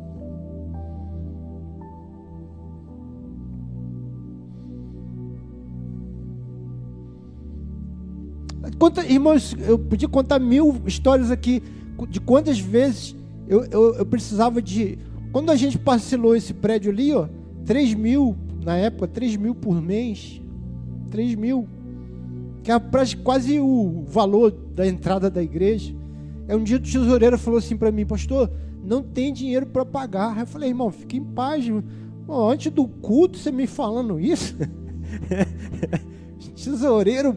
[8.78, 11.62] Conta, irmãos, eu podia contar mil histórias aqui
[12.08, 13.16] de quantas vezes
[13.48, 14.98] eu, eu, eu precisava de.
[15.32, 17.28] Quando a gente parcelou esse prédio ali, ó,
[17.66, 20.40] 3 mil, na época, 3 mil por mês.
[21.10, 21.66] 3 mil.
[22.62, 22.78] Que é
[23.24, 25.92] quase o valor da entrada da igreja.
[26.46, 28.50] É um dia o tesoureiro falou assim para mim, pastor,
[28.84, 30.38] não tem dinheiro para pagar.
[30.38, 31.64] Eu falei, irmão, fique em paz.
[32.28, 34.54] antes do culto, você me falando isso?
[36.54, 37.36] tesoureiro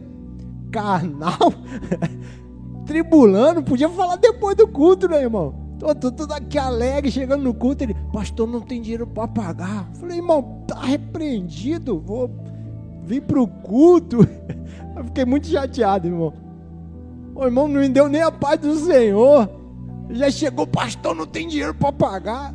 [0.72, 1.54] carnal,
[2.86, 5.54] tribulando, podia falar depois do culto, né, irmão?
[5.78, 9.90] Tô, tô, tô aqui alegre, chegando no culto, ele, pastor, não tem dinheiro para pagar.
[9.96, 12.30] falei, irmão, tá repreendido, vou
[13.04, 14.20] vir pro culto.
[14.96, 16.34] Eu fiquei muito chateado, irmão.
[17.34, 19.50] O irmão não me deu nem a paz do Senhor.
[20.12, 22.54] Já chegou, pastor, não tem dinheiro para pagar.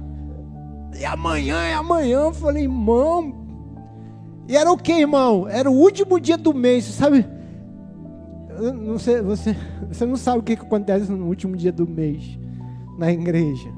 [0.96, 2.20] E amanhã é amanhã.
[2.20, 3.34] Eu falei, irmão.
[4.48, 5.48] E era o que, irmão?
[5.48, 7.26] Era o último dia do mês, sabe?
[8.72, 9.56] Não sei, você,
[9.88, 12.38] você não sabe o que, acontece no último dia do mês
[12.98, 13.68] na igreja.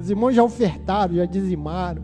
[0.00, 2.02] Os irmãos já ofertaram, já dizimaram.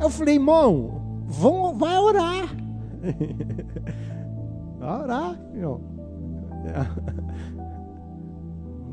[0.00, 2.56] Eu falei, irmão, vão, vai orar.
[4.78, 5.80] Vai orar, irmão.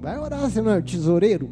[0.02, 1.50] Vai orar, você não é tesoureiro?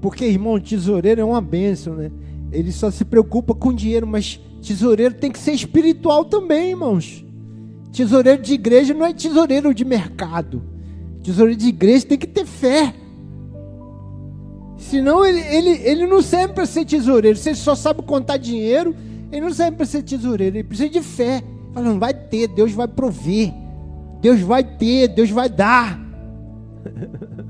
[0.00, 2.10] Porque, irmão, tesoureiro é uma bênção, né?
[2.52, 7.24] Ele só se preocupa com dinheiro, mas Tesoureiro tem que ser espiritual também, irmãos.
[7.92, 10.62] Tesoureiro de igreja não é tesoureiro de mercado.
[11.22, 12.94] Tesoureiro de igreja tem que ter fé.
[14.76, 17.36] Senão ele, ele, ele não serve para ser tesoureiro.
[17.36, 18.94] Se ele só sabe contar dinheiro,
[19.30, 20.56] ele não serve para ser tesoureiro.
[20.56, 21.42] Ele precisa de fé.
[21.72, 23.52] Falando, vai ter, Deus vai prover.
[24.20, 25.98] Deus vai ter, Deus vai dar.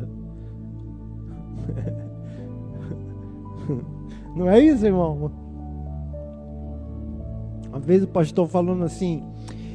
[4.35, 5.33] Não é isso, irmão?
[7.79, 9.23] Uma vez o pastor falando assim,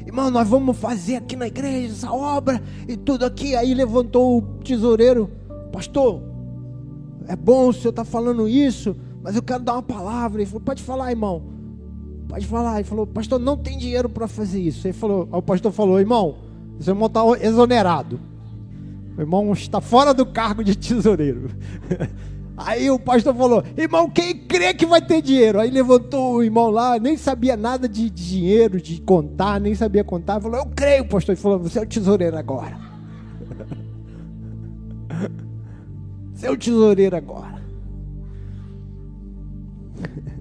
[0.06, 3.56] irmão, nós vamos fazer aqui na igreja essa obra e tudo aqui.
[3.56, 5.30] Aí levantou o tesoureiro,
[5.72, 6.20] pastor,
[7.26, 10.42] é bom o senhor estar tá falando isso, mas eu quero dar uma palavra.
[10.42, 11.42] Ele falou, pode falar, irmão.
[12.28, 12.74] Pode falar.
[12.74, 14.86] Ele falou, pastor, não tem dinheiro para fazer isso.
[14.86, 16.36] Ele falou, o pastor falou, irmão,
[16.80, 18.20] seu irmão está exonerado.
[19.16, 21.48] O irmão está fora do cargo de tesoureiro.
[22.56, 25.58] Aí o pastor falou: irmão, quem crê que vai ter dinheiro?
[25.60, 30.40] Aí levantou o irmão lá, nem sabia nada de dinheiro, de contar, nem sabia contar.
[30.40, 31.34] Falou: Eu creio, pastor.
[31.34, 32.78] Ele falou: Você é o tesoureiro agora.
[36.32, 37.60] Você é o tesoureiro agora.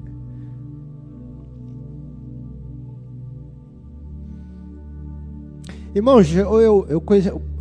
[5.95, 7.03] Irmãos, eu, eu, eu,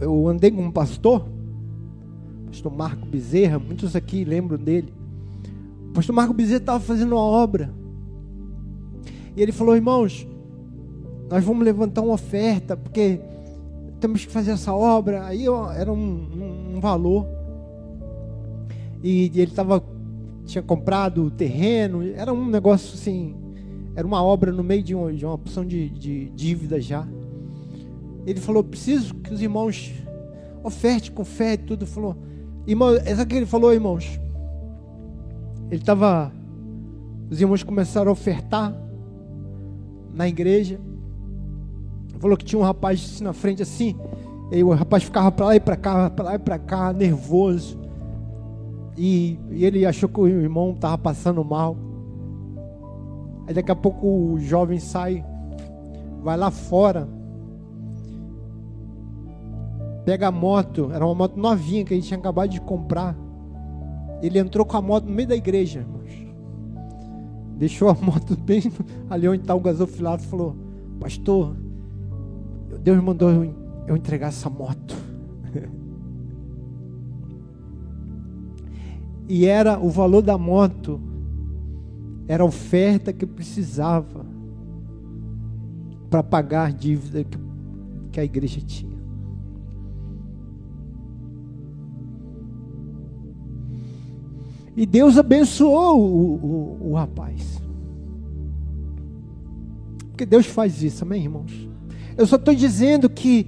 [0.01, 1.27] eu andei com um pastor
[2.53, 4.93] pastor Marco Bezerra, muitos aqui lembram dele.
[5.89, 7.73] O pastor Marco Bezerra estava fazendo uma obra.
[9.35, 10.29] E ele falou, irmãos,
[11.31, 13.19] nós vamos levantar uma oferta, porque
[13.99, 15.25] temos que fazer essa obra.
[15.25, 17.27] Aí era um, um, um valor.
[19.03, 19.83] E, e ele estava
[20.45, 23.35] tinha comprado o terreno, era um negócio assim,
[23.97, 27.09] era uma obra no meio de uma, de uma opção de, de dívida já.
[28.27, 29.95] Ele falou: preciso que os irmãos
[30.63, 31.87] oferte com fé e tudo.
[31.87, 32.15] Falou:
[32.67, 34.21] Irmão, essa que ele falou, irmãos.
[35.71, 36.33] Ele estava.
[37.31, 38.75] Os irmãos começaram a ofertar
[40.15, 40.79] na igreja.
[42.19, 43.97] Falou que tinha um rapaz assim na frente assim.
[44.53, 47.81] E o rapaz ficava para lá e para cá, para lá e para cá, nervoso.
[48.97, 51.77] E, e ele achou que o irmão estava passando mal.
[53.47, 55.25] Aí daqui a pouco o jovem sai,
[56.23, 57.09] vai lá fora,
[60.05, 63.17] pega a moto, era uma moto novinha que a gente tinha acabado de comprar.
[64.21, 66.03] Ele entrou com a moto no meio da igreja, irmãos.
[67.57, 68.63] Deixou a moto bem
[69.09, 70.25] ali onde está o gasofilato.
[70.25, 70.57] Falou:
[70.99, 71.57] Pastor,
[72.83, 73.31] Deus mandou
[73.87, 74.97] eu entregar essa moto.
[79.29, 81.01] e era o valor da moto,
[82.27, 84.27] era a oferta que precisava
[86.11, 87.39] para pagar a dívida que,
[88.13, 88.92] que a igreja tinha.
[94.77, 97.61] E Deus abençoou o, o, o rapaz.
[100.11, 101.69] Porque Deus faz isso, amém, irmãos?
[102.17, 103.47] Eu só estou dizendo que,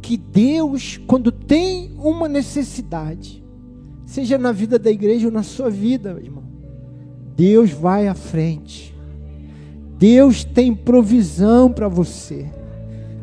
[0.00, 3.44] que Deus, quando tem uma necessidade,
[4.04, 6.44] seja na vida da igreja ou na sua vida, irmão,
[7.36, 8.94] Deus vai à frente.
[9.98, 12.46] Deus tem provisão para você.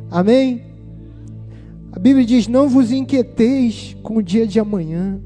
[0.10, 0.64] Amém?
[1.91, 5.22] A Bíblia diz: Não vos inquieteis com o dia de amanhã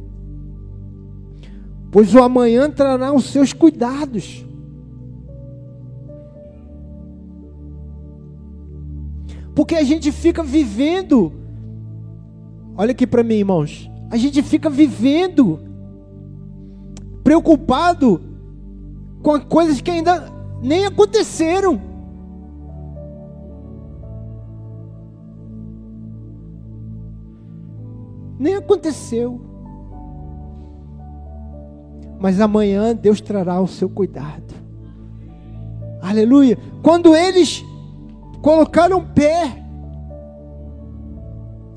[1.98, 4.46] pois o amanhã trará os seus cuidados.
[9.56, 11.34] Porque a gente fica vivendo,
[12.76, 15.60] olha aqui para mim, irmãos, a gente fica vivendo
[17.24, 18.22] preocupado
[19.24, 20.32] com coisas que ainda
[20.62, 21.82] nem aconteceram.
[28.38, 29.47] Nem aconteceu
[32.20, 34.56] mas amanhã Deus trará o seu cuidado.
[36.02, 36.58] Aleluia.
[36.82, 37.64] Quando eles
[38.42, 39.64] colocaram pé,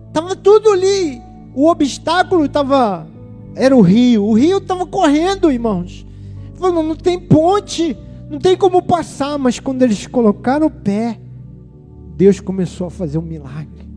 [0.08, 1.20] estava tudo ali.
[1.54, 3.06] O obstáculo estava,
[3.54, 4.24] era o rio.
[4.24, 6.06] O rio estava correndo, irmãos.
[6.54, 7.96] Falando, não tem ponte,
[8.30, 9.38] não tem como passar.
[9.38, 11.18] Mas quando eles colocaram o pé,
[12.16, 13.88] Deus começou a fazer um milagre.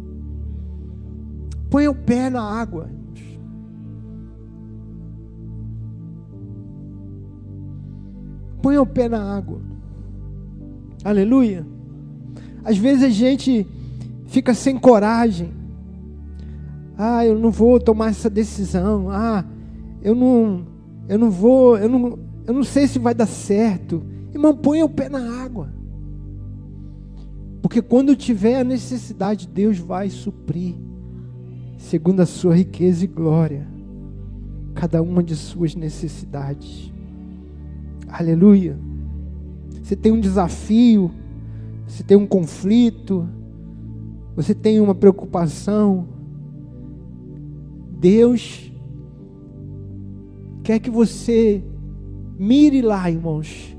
[1.69, 2.89] Põe o pé na água.
[8.63, 9.59] Põe o pé na água.
[11.03, 11.67] Aleluia.
[12.63, 13.67] Às vezes a gente
[14.27, 15.51] fica sem coragem.
[16.97, 19.09] Ah, eu não vou tomar essa decisão.
[19.09, 19.43] Ah,
[20.01, 20.65] eu não,
[21.09, 24.01] eu não vou, eu não, eu não sei se vai dar certo.
[24.33, 25.67] Irmão, põe o pé na água.
[27.61, 30.75] Porque quando tiver a necessidade, Deus vai suprir,
[31.77, 33.67] segundo a sua riqueza e glória,
[34.73, 36.92] cada uma de suas necessidades.
[38.13, 38.77] Aleluia.
[39.81, 41.09] Você tem um desafio,
[41.87, 43.27] você tem um conflito,
[44.35, 46.07] você tem uma preocupação.
[47.99, 48.71] Deus
[50.61, 51.63] quer que você
[52.37, 53.75] mire lá, irmãos.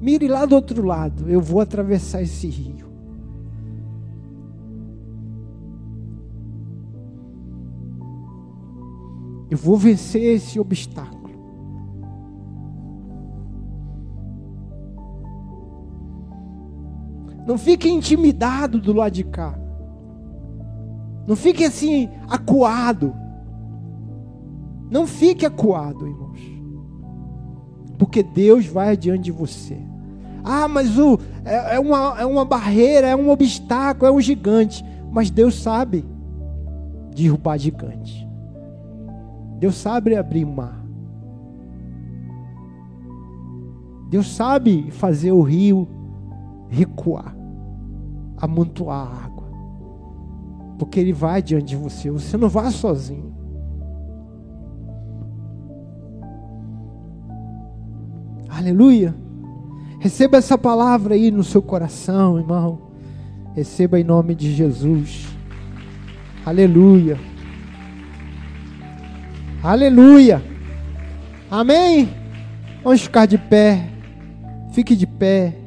[0.00, 1.28] Mire lá do outro lado.
[1.28, 2.86] Eu vou atravessar esse rio.
[9.50, 11.21] Eu vou vencer esse obstáculo.
[17.52, 19.54] Não fique intimidado do lado de cá.
[21.28, 23.14] Não fique assim, acuado.
[24.90, 26.40] Não fique acuado, irmãos.
[27.98, 29.76] Porque Deus vai adiante de você.
[30.42, 34.82] Ah, mas o, é, é, uma, é uma barreira, é um obstáculo, é um gigante.
[35.10, 36.06] Mas Deus sabe
[37.14, 38.26] derrubar gigante.
[39.58, 40.82] Deus sabe abrir mar.
[44.08, 45.86] Deus sabe fazer o rio
[46.72, 47.36] recuar,
[48.42, 49.44] amontoar água.
[50.76, 53.32] Porque Ele vai diante de você, você não vai sozinho.
[58.48, 59.14] Aleluia.
[60.00, 62.90] Receba essa palavra aí no seu coração, irmão.
[63.54, 65.28] Receba em nome de Jesus.
[66.44, 67.16] Aleluia.
[69.62, 70.42] Aleluia.
[71.48, 72.08] Amém.
[72.82, 73.88] Vamos ficar de pé.
[74.72, 75.61] Fique de pé.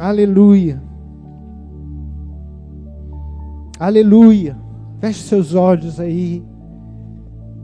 [0.00, 0.82] Aleluia.
[3.78, 4.56] Aleluia.
[4.98, 6.42] Feche seus olhos aí.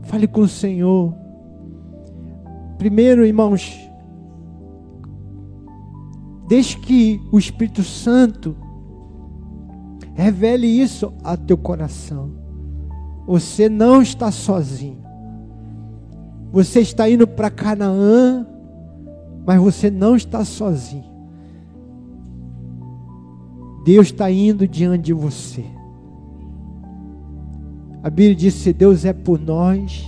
[0.03, 1.15] Fale com o Senhor.
[2.77, 3.75] Primeiro, irmãos,
[6.47, 8.55] deixe que o Espírito Santo
[10.13, 12.29] revele isso a teu coração.
[13.25, 15.01] Você não está sozinho.
[16.51, 18.45] Você está indo para Canaã,
[19.43, 21.16] mas você não está sozinho.
[23.87, 25.63] Deus está indo diante de você.
[28.03, 30.05] A Bíblia diz: se Deus é por nós,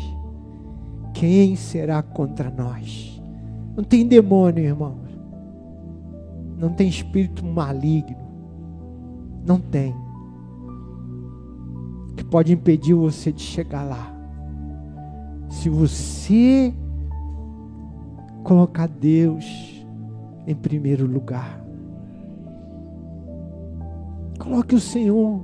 [1.13, 3.23] quem será contra nós?
[3.77, 4.97] Não tem demônio, irmão.
[6.57, 8.17] Não tem espírito maligno.
[9.47, 9.95] Não tem.
[12.17, 14.13] Que pode impedir você de chegar lá.
[15.47, 16.73] Se você
[18.43, 19.45] colocar Deus
[20.45, 21.68] em primeiro lugar.
[24.39, 25.43] Coloque o Senhor.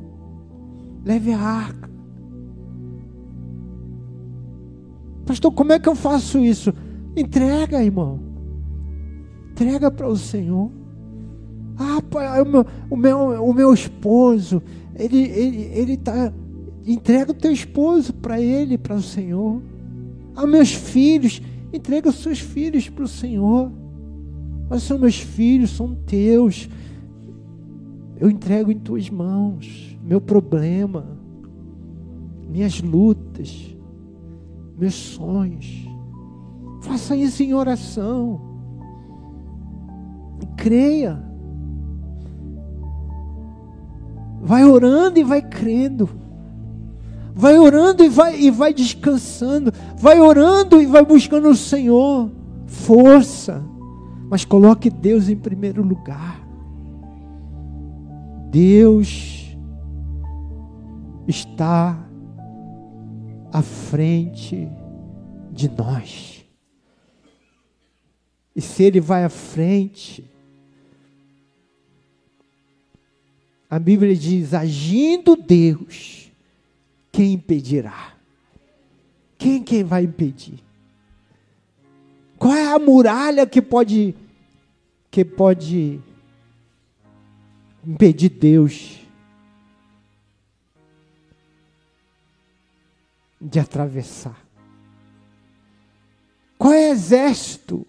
[1.04, 1.90] Leve a arca.
[5.26, 6.74] Pastor, como é que eu faço isso?
[7.16, 8.20] Entrega, irmão.
[9.52, 10.72] Entrega para o Senhor.
[11.78, 14.62] Ah, pai, o meu, o meu, o meu esposo,
[14.96, 16.32] ele ele ele tá
[16.86, 19.62] entrega o teu esposo para ele, para o Senhor.
[20.36, 21.42] Ah, meus filhos,
[21.74, 23.72] entrega os seus filhos para o Senhor.
[24.70, 26.70] Mas são meus filhos, são teus.
[28.20, 31.18] Eu entrego em tuas mãos meu problema,
[32.48, 33.76] minhas lutas,
[34.78, 35.90] meus sonhos.
[36.82, 38.40] Faça isso em oração.
[40.56, 41.22] Creia.
[44.42, 46.08] Vai orando e vai crendo.
[47.34, 49.72] Vai orando e vai, e vai descansando.
[49.98, 52.30] Vai orando e vai buscando o Senhor.
[52.68, 53.64] Força.
[54.30, 56.45] Mas coloque Deus em primeiro lugar.
[58.56, 59.54] Deus
[61.28, 62.10] está
[63.52, 64.66] à frente
[65.52, 66.46] de nós.
[68.56, 70.24] E se Ele vai à frente,
[73.70, 76.32] a Bíblia diz: agindo Deus,
[77.12, 78.16] quem impedirá?
[79.38, 80.64] Quem quem vai impedir?
[82.38, 84.16] Qual é a muralha que pode
[85.12, 86.00] que pode
[87.86, 89.00] impedir Deus
[93.40, 94.44] de atravessar?
[96.58, 97.86] Qual é o exército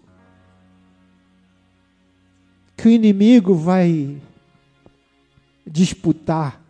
[2.75, 4.21] que o inimigo vai
[5.65, 6.61] disputar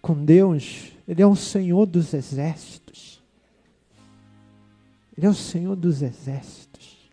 [0.00, 0.92] com Deus?
[1.06, 3.22] Ele é o Senhor dos exércitos.
[5.16, 7.10] Ele é o Senhor dos exércitos.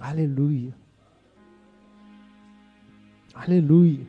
[0.00, 0.87] Aleluia.
[3.38, 4.04] Aleluia.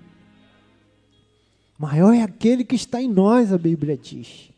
[1.78, 4.52] Maior é aquele que está em nós, a Bíblia diz,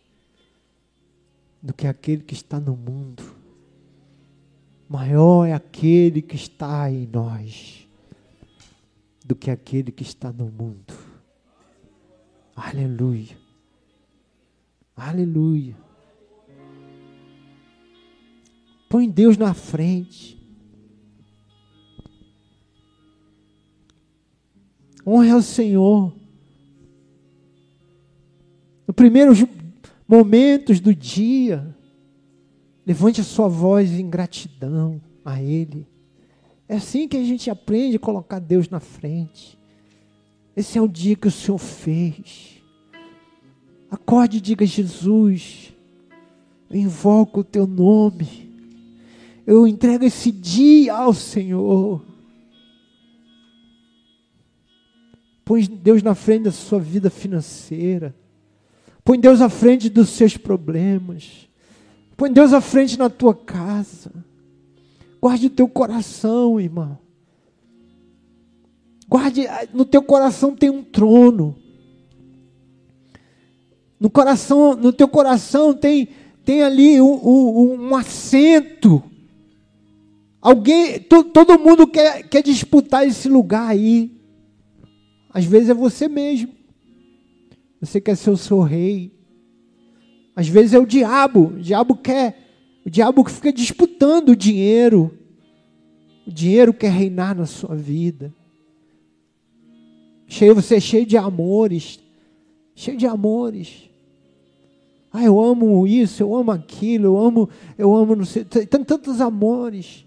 [1.61, 3.22] do que aquele que está no mundo.
[4.88, 7.88] Maior é aquele que está em nós
[9.24, 10.93] do que aquele que está no mundo.
[12.55, 13.38] Aleluia.
[14.95, 15.76] Aleluia.
[18.89, 20.40] Põe Deus na frente.
[25.05, 26.13] Honre ao Senhor.
[28.87, 29.43] Nos primeiros
[30.07, 31.75] momentos do dia,
[32.85, 35.87] levante a sua voz em gratidão a Ele.
[36.67, 39.57] É assim que a gente aprende a colocar Deus na frente.
[40.55, 42.61] Esse é o dia que o Senhor fez.
[43.89, 45.73] Acorde e diga: Jesus,
[46.69, 48.49] eu invoco o teu nome.
[49.45, 52.01] Eu entrego esse dia ao Senhor.
[55.43, 58.15] Põe Deus na frente da sua vida financeira.
[59.03, 61.49] Põe Deus à frente dos seus problemas.
[62.15, 64.11] Põe Deus à frente na tua casa.
[65.19, 66.97] Guarde o teu coração, irmão.
[69.07, 71.55] Guarde, no teu coração tem um trono.
[73.99, 76.07] No coração, no teu coração tem,
[76.45, 79.03] tem ali um, um, um assento.
[80.41, 84.20] Alguém, to, todo mundo quer, quer disputar esse lugar aí.
[85.34, 86.53] Às vezes é você mesmo.
[87.79, 89.11] Você quer ser o seu rei.
[90.36, 91.47] Às vezes é o diabo.
[91.47, 92.38] O diabo quer.
[92.86, 95.17] O diabo que fica disputando o dinheiro.
[96.27, 98.34] O dinheiro quer reinar na sua vida.
[100.27, 101.99] Cheio, você é cheio de amores.
[102.75, 103.89] Cheio de amores.
[105.11, 109.19] Ah, eu amo isso, eu amo aquilo, eu amo, eu amo, não sei, tem tantos
[109.19, 110.05] amores.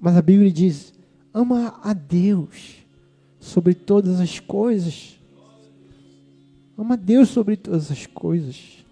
[0.00, 0.89] Mas a Bíblia diz:
[1.32, 2.84] ama a Deus
[3.38, 5.18] sobre todas as coisas.
[6.76, 8.84] Ama a Deus sobre todas as coisas.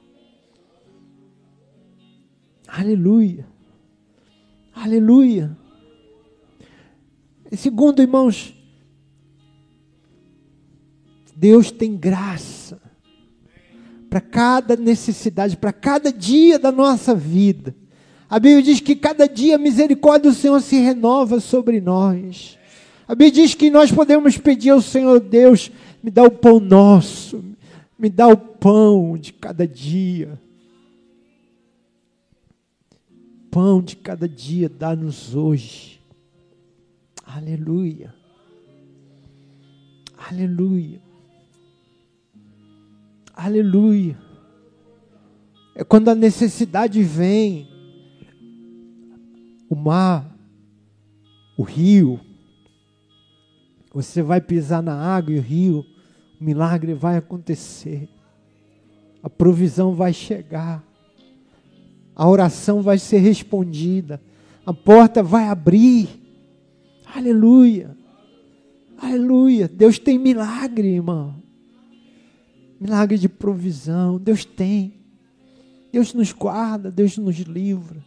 [2.67, 3.47] Aleluia.
[4.75, 5.57] Aleluia.
[7.51, 8.55] E segundo, irmãos,
[11.35, 12.81] Deus tem graça
[14.11, 17.75] para cada necessidade, para cada dia da nossa vida.
[18.31, 22.59] A Bíblia diz que cada dia a misericórdia do Senhor se renova sobre nós.
[23.07, 25.71] A Bíblia diz que nós podemos pedir ao Senhor Deus,
[26.03, 27.43] me dá o pão nosso,
[27.99, 30.39] me dá o pão de cada dia.
[33.51, 35.99] Pão de cada dia, dá-nos hoje.
[37.25, 38.15] Aleluia.
[40.31, 41.01] Aleluia.
[43.35, 44.19] Aleluia.
[45.75, 47.78] É quando a necessidade vem,
[49.69, 50.37] o mar,
[51.57, 52.21] o rio,
[53.93, 55.85] você vai pisar na água e o rio,
[56.41, 58.09] o milagre vai acontecer,
[59.23, 60.85] a provisão vai chegar,
[62.15, 64.21] a oração vai ser respondida,
[64.65, 66.09] a porta vai abrir,
[67.07, 67.97] aleluia,
[68.97, 71.43] aleluia, Deus tem milagre, irmão,
[72.81, 74.99] milagre de provisão, Deus tem.
[75.91, 78.05] Deus nos guarda, Deus nos livra.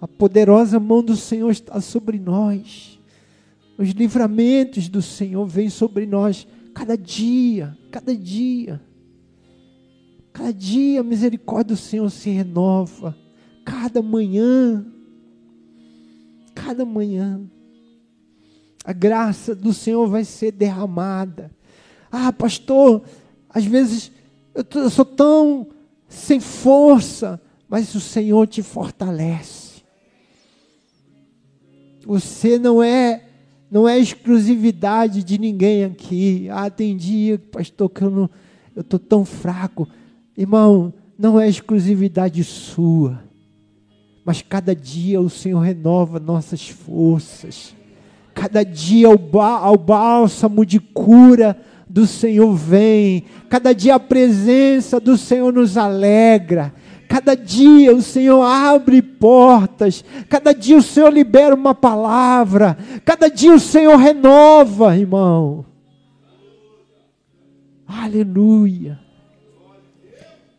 [0.00, 3.00] A poderosa mão do Senhor está sobre nós.
[3.78, 8.80] Os livramentos do Senhor vêm sobre nós cada dia, cada dia.
[10.32, 13.16] Cada dia a misericórdia do Senhor se renova.
[13.64, 14.86] Cada manhã.
[16.54, 17.40] Cada manhã.
[18.84, 21.50] A graça do Senhor vai ser derramada.
[22.10, 23.02] Ah, pastor,
[23.48, 24.12] às vezes
[24.54, 25.68] eu sou tão
[26.08, 29.65] sem força, mas o Senhor te fortalece.
[32.06, 33.22] Você não é
[33.68, 36.48] não é exclusividade de ninguém aqui.
[36.50, 38.30] Ah, tem dia, pastor, que eu não
[38.76, 39.88] eu tô tão fraco.
[40.36, 43.20] Irmão, não é exclusividade sua.
[44.24, 47.74] Mas cada dia o Senhor renova nossas forças.
[48.34, 55.16] Cada dia o, o bálsamo de cura do Senhor vem, cada dia a presença do
[55.16, 56.74] Senhor nos alegra.
[57.16, 63.54] Cada dia o Senhor abre portas, cada dia o Senhor libera uma palavra, cada dia
[63.54, 65.64] o Senhor renova, irmão.
[67.86, 69.00] Aleluia.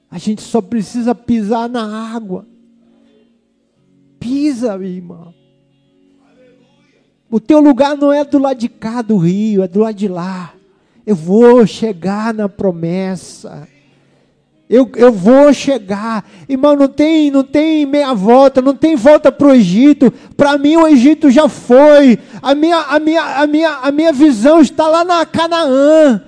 [0.10, 2.48] A gente só precisa pisar na água.
[4.20, 5.36] Pisa, irmão.
[7.30, 10.08] O teu lugar não é do lado de cá do rio, é do lado de
[10.08, 10.56] lá.
[11.06, 13.68] Eu vou chegar na promessa.
[14.70, 16.26] Eu, eu vou chegar.
[16.48, 20.12] Irmão, não tem, não tem meia volta, não tem volta para o Egito.
[20.36, 22.20] Para mim o Egito já foi.
[22.42, 26.22] A minha, a, minha, a, minha, a minha visão está lá na Canaã.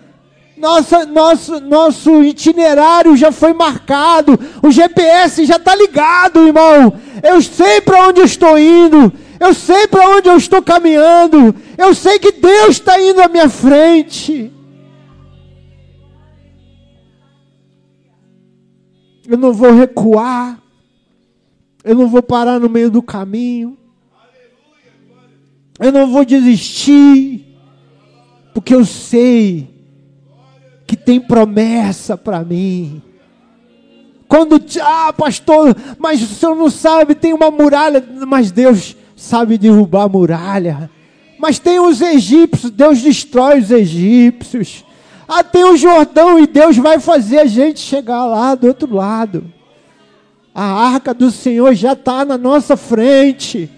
[0.58, 4.40] Nossa, nosso, nosso itinerário já foi marcado.
[4.62, 6.94] O GPS já está ligado, irmão.
[7.22, 9.12] Eu sei para onde eu estou indo.
[9.38, 11.54] Eu sei para onde eu estou caminhando.
[11.78, 14.52] Eu sei que Deus está indo à minha frente.
[19.30, 20.60] Eu não vou recuar,
[21.84, 23.78] eu não vou parar no meio do caminho,
[25.80, 27.46] eu não vou desistir,
[28.56, 29.70] porque eu sei
[30.88, 33.04] que tem promessa para mim.
[34.28, 40.06] Quando, ah, pastor, mas o senhor não sabe, tem uma muralha, mas Deus sabe derrubar
[40.06, 40.90] a muralha.
[41.38, 44.84] Mas tem os egípcios, Deus destrói os egípcios.
[45.32, 49.46] Ah, tem o Jordão e Deus vai fazer a gente chegar lá do outro lado.
[50.56, 53.70] A arca do Senhor já está na nossa frente.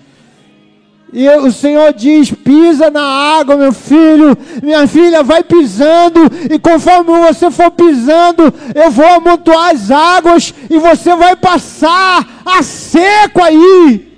[1.12, 7.20] E o Senhor diz: pisa na água, meu filho, minha filha, vai pisando, e conforme
[7.20, 8.44] você for pisando,
[8.74, 14.10] eu vou amontoar as águas, e você vai passar a seco aí.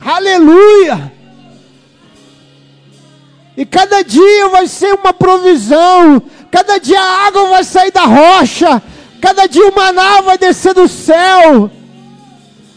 [0.00, 1.11] Aleluia!
[3.56, 6.22] E cada dia vai ser uma provisão.
[6.50, 8.82] Cada dia a água vai sair da rocha.
[9.20, 11.70] Cada dia o maná vai descer do céu.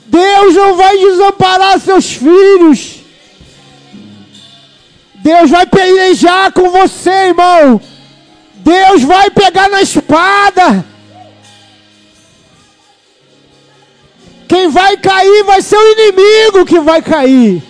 [0.08, 3.02] Deus não vai desamparar seus filhos.
[5.16, 7.82] Deus vai pelejar com você, irmão.
[8.56, 10.86] Deus vai pegar na espada.
[14.48, 17.64] Quem vai cair vai ser o inimigo que vai cair.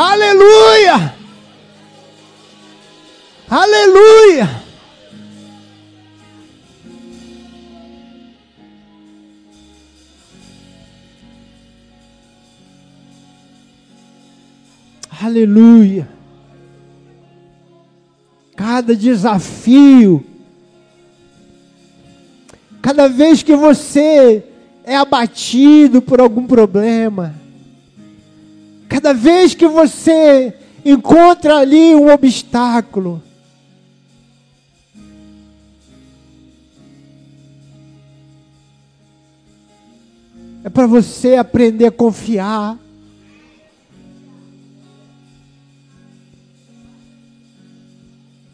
[0.00, 1.12] Aleluia!
[3.50, 4.62] Aleluia!
[15.20, 16.08] Aleluia!
[18.54, 20.24] Cada desafio,
[22.80, 24.44] cada vez que você
[24.84, 27.34] é abatido por algum problema,
[28.88, 33.22] Cada vez que você encontra ali um obstáculo,
[40.64, 42.78] é para você aprender a confiar.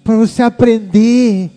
[0.03, 1.51] Para você aprender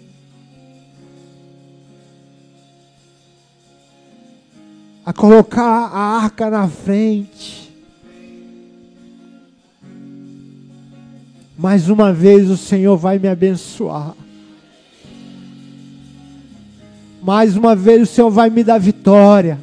[5.06, 7.67] a colocar a arca na frente.
[11.58, 14.14] Mais uma vez o Senhor vai me abençoar.
[17.22, 19.60] Mais uma vez o Senhor vai me dar vitória.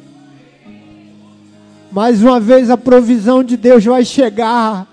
[1.91, 4.85] Mais uma vez a provisão de Deus vai chegar.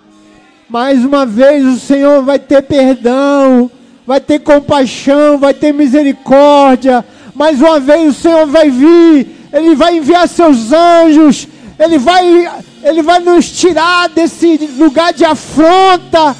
[0.68, 3.70] Mais uma vez o Senhor vai ter perdão,
[4.06, 7.04] vai ter compaixão, vai ter misericórdia.
[7.34, 11.46] Mais uma vez o Senhor vai vir ele vai enviar seus anjos,
[11.78, 12.50] Ele vai,
[12.82, 16.34] Ele vai nos tirar desse lugar de afronta.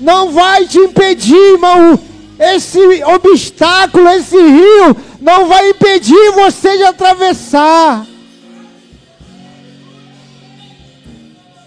[0.00, 1.98] Não vai te impedir, irmão.
[2.38, 8.06] Esse obstáculo, esse rio, não vai impedir você de atravessar.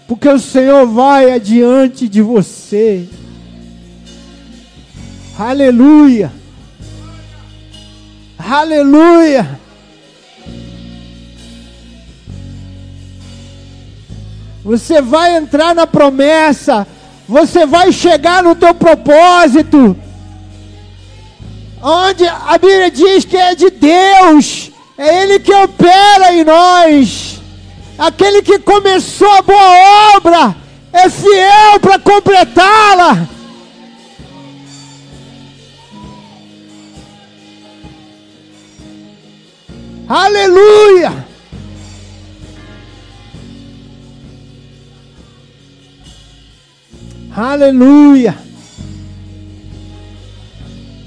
[0.08, 3.06] Porque o Senhor vai adiante de você.
[5.38, 6.32] Aleluia.
[8.38, 9.60] Aleluia!
[14.64, 16.86] Você vai entrar na promessa,
[17.32, 19.96] você vai chegar no teu propósito.
[21.82, 27.40] Onde a Bíblia diz que é de Deus, é Ele que opera em nós.
[27.98, 30.56] Aquele que começou a boa obra
[30.92, 33.26] é fiel para completá-la.
[40.06, 41.31] Aleluia!
[47.34, 48.36] Aleluia!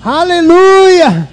[0.04, 1.30] Aleluia!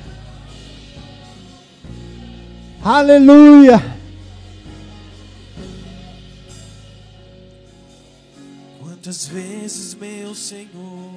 [2.84, 3.82] Aleluia!
[8.82, 11.11] Quantas vezes, meu Senhor,